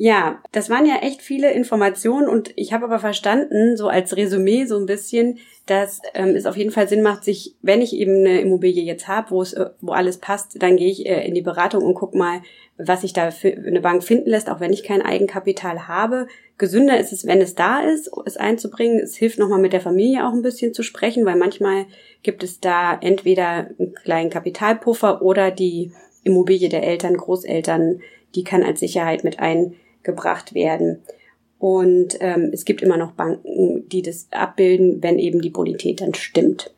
Ja, 0.00 0.40
das 0.52 0.70
waren 0.70 0.86
ja 0.86 0.98
echt 1.02 1.22
viele 1.22 1.50
Informationen 1.50 2.28
und 2.28 2.52
ich 2.54 2.72
habe 2.72 2.84
aber 2.84 3.00
verstanden, 3.00 3.76
so 3.76 3.88
als 3.88 4.16
Resümee 4.16 4.64
so 4.64 4.76
ein 4.78 4.86
bisschen, 4.86 5.38
dass 5.66 6.00
ähm, 6.14 6.36
es 6.36 6.46
auf 6.46 6.56
jeden 6.56 6.70
Fall 6.70 6.86
Sinn 6.88 7.02
macht, 7.02 7.24
sich, 7.24 7.56
wenn 7.62 7.82
ich 7.82 7.96
eben 7.96 8.18
eine 8.18 8.40
Immobilie 8.40 8.84
jetzt 8.84 9.08
habe, 9.08 9.32
wo 9.32 9.42
es, 9.42 9.54
äh, 9.54 9.70
wo 9.80 9.90
alles 9.90 10.18
passt, 10.18 10.62
dann 10.62 10.76
gehe 10.76 10.88
ich 10.88 11.04
äh, 11.04 11.26
in 11.26 11.34
die 11.34 11.42
Beratung 11.42 11.82
und 11.82 11.94
guck 11.94 12.14
mal, 12.14 12.42
was 12.76 13.00
sich 13.00 13.12
da 13.12 13.32
für 13.32 13.48
eine 13.48 13.80
Bank 13.80 14.04
finden 14.04 14.30
lässt, 14.30 14.48
auch 14.48 14.60
wenn 14.60 14.72
ich 14.72 14.84
kein 14.84 15.02
Eigenkapital 15.02 15.88
habe. 15.88 16.28
Gesünder 16.58 17.00
ist 17.00 17.12
es, 17.12 17.26
wenn 17.26 17.40
es 17.40 17.56
da 17.56 17.80
ist, 17.80 18.08
es 18.24 18.36
einzubringen. 18.36 19.00
Es 19.00 19.16
hilft 19.16 19.40
nochmal 19.40 19.60
mit 19.60 19.72
der 19.72 19.80
Familie 19.80 20.28
auch 20.28 20.32
ein 20.32 20.42
bisschen 20.42 20.74
zu 20.74 20.84
sprechen, 20.84 21.26
weil 21.26 21.34
manchmal 21.34 21.86
gibt 22.22 22.44
es 22.44 22.60
da 22.60 22.96
entweder 23.00 23.70
einen 23.80 23.94
kleinen 23.94 24.30
Kapitalpuffer 24.30 25.22
oder 25.22 25.50
die 25.50 25.90
Immobilie 26.22 26.68
der 26.68 26.84
Eltern, 26.84 27.16
Großeltern, 27.16 28.00
die 28.36 28.44
kann 28.44 28.62
als 28.62 28.78
Sicherheit 28.78 29.24
mit 29.24 29.40
ein 29.40 29.74
gebracht 30.02 30.54
werden. 30.54 31.04
Und 31.58 32.16
ähm, 32.20 32.50
es 32.52 32.64
gibt 32.64 32.82
immer 32.82 32.96
noch 32.96 33.12
Banken, 33.12 33.88
die 33.88 34.02
das 34.02 34.28
abbilden, 34.30 35.02
wenn 35.02 35.18
eben 35.18 35.40
die 35.40 35.50
Bonität 35.50 36.00
dann 36.00 36.14
stimmt. 36.14 36.72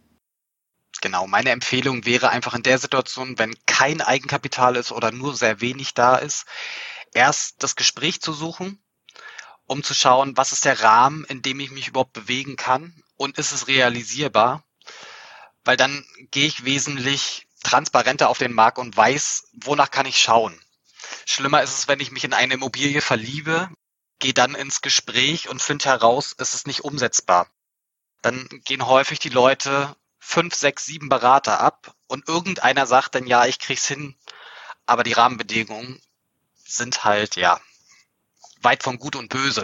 Genau, 1.02 1.26
meine 1.26 1.50
Empfehlung 1.50 2.04
wäre 2.04 2.30
einfach 2.30 2.54
in 2.54 2.62
der 2.62 2.78
Situation, 2.78 3.38
wenn 3.38 3.54
kein 3.66 4.00
Eigenkapital 4.00 4.76
ist 4.76 4.92
oder 4.92 5.12
nur 5.12 5.34
sehr 5.34 5.60
wenig 5.60 5.94
da 5.94 6.16
ist, 6.16 6.44
erst 7.14 7.62
das 7.62 7.76
Gespräch 7.76 8.20
zu 8.20 8.32
suchen, 8.32 8.82
um 9.66 9.82
zu 9.82 9.94
schauen, 9.94 10.36
was 10.36 10.52
ist 10.52 10.64
der 10.64 10.82
Rahmen, 10.82 11.24
in 11.24 11.42
dem 11.42 11.60
ich 11.60 11.70
mich 11.70 11.88
überhaupt 11.88 12.12
bewegen 12.12 12.56
kann 12.56 13.02
und 13.16 13.38
ist 13.38 13.52
es 13.52 13.68
realisierbar? 13.68 14.64
Weil 15.64 15.76
dann 15.76 16.04
gehe 16.30 16.46
ich 16.46 16.64
wesentlich 16.64 17.46
transparenter 17.62 18.28
auf 18.28 18.38
den 18.38 18.52
Markt 18.52 18.78
und 18.78 18.96
weiß, 18.96 19.48
wonach 19.52 19.90
kann 19.90 20.06
ich 20.06 20.18
schauen. 20.18 20.58
Schlimmer 21.26 21.62
ist 21.62 21.78
es, 21.78 21.88
wenn 21.88 22.00
ich 22.00 22.10
mich 22.10 22.24
in 22.24 22.32
eine 22.32 22.54
Immobilie 22.54 23.00
verliebe, 23.00 23.70
gehe 24.18 24.34
dann 24.34 24.54
ins 24.54 24.82
Gespräch 24.82 25.48
und 25.48 25.62
finde 25.62 25.86
heraus, 25.86 26.34
es 26.38 26.54
ist 26.54 26.66
nicht 26.66 26.84
umsetzbar. 26.84 27.48
Dann 28.22 28.48
gehen 28.64 28.86
häufig 28.86 29.18
die 29.18 29.30
Leute 29.30 29.96
fünf, 30.18 30.54
sechs, 30.54 30.84
sieben 30.84 31.08
Berater 31.08 31.60
ab 31.60 31.94
und 32.06 32.28
irgendeiner 32.28 32.86
sagt 32.86 33.14
dann, 33.14 33.26
ja, 33.26 33.46
ich 33.46 33.58
krieg's 33.58 33.86
hin, 33.86 34.14
aber 34.86 35.02
die 35.02 35.14
Rahmenbedingungen 35.14 36.00
sind 36.64 37.04
halt, 37.04 37.36
ja, 37.36 37.60
weit 38.62 38.82
von 38.82 38.98
gut 38.98 39.16
und 39.16 39.30
böse. 39.30 39.62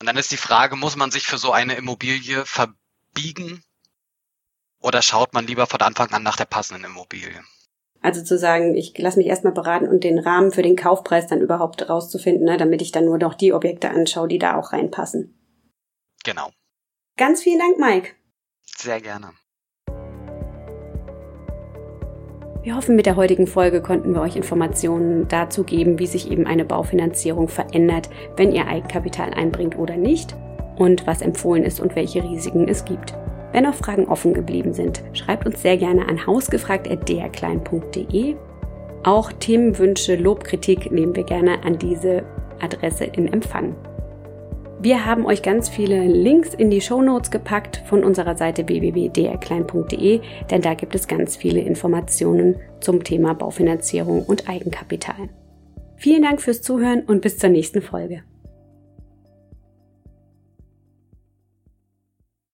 Und 0.00 0.06
dann 0.06 0.16
ist 0.16 0.30
die 0.30 0.36
Frage, 0.36 0.76
muss 0.76 0.96
man 0.96 1.10
sich 1.10 1.26
für 1.26 1.38
so 1.38 1.52
eine 1.52 1.74
Immobilie 1.74 2.44
verbiegen 2.46 3.64
oder 4.78 5.02
schaut 5.02 5.34
man 5.34 5.46
lieber 5.46 5.66
von 5.66 5.80
Anfang 5.80 6.12
an 6.12 6.22
nach 6.22 6.36
der 6.36 6.46
passenden 6.46 6.84
Immobilie? 6.84 7.44
Also 8.02 8.22
zu 8.22 8.38
sagen, 8.38 8.74
ich 8.76 8.96
lasse 8.96 9.18
mich 9.18 9.26
erstmal 9.26 9.52
beraten 9.52 9.88
und 9.88 10.04
den 10.04 10.18
Rahmen 10.18 10.52
für 10.52 10.62
den 10.62 10.76
Kaufpreis 10.76 11.26
dann 11.26 11.40
überhaupt 11.40 11.88
rauszufinden, 11.88 12.44
ne, 12.44 12.56
damit 12.56 12.80
ich 12.80 12.92
dann 12.92 13.04
nur 13.04 13.18
noch 13.18 13.34
die 13.34 13.52
Objekte 13.52 13.90
anschaue, 13.90 14.28
die 14.28 14.38
da 14.38 14.58
auch 14.58 14.72
reinpassen. 14.72 15.34
Genau. 16.24 16.50
Ganz 17.16 17.42
vielen 17.42 17.58
Dank, 17.58 17.78
Mike. 17.78 18.12
Sehr 18.64 19.00
gerne. 19.00 19.30
Wir 22.62 22.76
hoffen, 22.76 22.94
mit 22.94 23.06
der 23.06 23.16
heutigen 23.16 23.46
Folge 23.46 23.80
konnten 23.80 24.14
wir 24.14 24.20
euch 24.20 24.36
Informationen 24.36 25.28
dazu 25.28 25.64
geben, 25.64 25.98
wie 25.98 26.06
sich 26.06 26.30
eben 26.30 26.46
eine 26.46 26.66
Baufinanzierung 26.66 27.48
verändert, 27.48 28.10
wenn 28.36 28.52
ihr 28.52 28.66
Eigenkapital 28.66 29.32
einbringt 29.32 29.78
oder 29.78 29.96
nicht 29.96 30.36
und 30.76 31.06
was 31.06 31.22
empfohlen 31.22 31.64
ist 31.64 31.80
und 31.80 31.96
welche 31.96 32.22
Risiken 32.22 32.68
es 32.68 32.84
gibt. 32.84 33.14
Wenn 33.52 33.64
noch 33.64 33.74
Fragen 33.74 34.06
offen 34.06 34.32
geblieben 34.34 34.72
sind, 34.72 35.02
schreibt 35.12 35.44
uns 35.46 35.62
sehr 35.62 35.76
gerne 35.76 36.06
an 36.08 36.26
hausgefragt.drklein.de. 36.26 38.36
Auch 39.02 39.32
Themenwünsche, 39.32 40.14
Lobkritik 40.16 40.92
nehmen 40.92 41.16
wir 41.16 41.24
gerne 41.24 41.64
an 41.64 41.78
diese 41.78 42.22
Adresse 42.60 43.04
in 43.04 43.32
Empfang. 43.32 43.74
Wir 44.82 45.04
haben 45.04 45.26
euch 45.26 45.42
ganz 45.42 45.68
viele 45.68 46.06
Links 46.06 46.54
in 46.54 46.70
die 46.70 46.80
Show 46.80 47.02
Notes 47.02 47.30
gepackt 47.30 47.82
von 47.86 48.02
unserer 48.02 48.34
Seite 48.34 48.66
www.drklein.de, 48.66 50.20
denn 50.50 50.62
da 50.62 50.72
gibt 50.72 50.94
es 50.94 51.06
ganz 51.06 51.36
viele 51.36 51.60
Informationen 51.60 52.56
zum 52.80 53.04
Thema 53.04 53.34
Baufinanzierung 53.34 54.24
und 54.24 54.48
Eigenkapital. 54.48 55.28
Vielen 55.96 56.22
Dank 56.22 56.40
fürs 56.40 56.62
Zuhören 56.62 57.02
und 57.02 57.20
bis 57.20 57.36
zur 57.36 57.50
nächsten 57.50 57.82
Folge. 57.82 58.22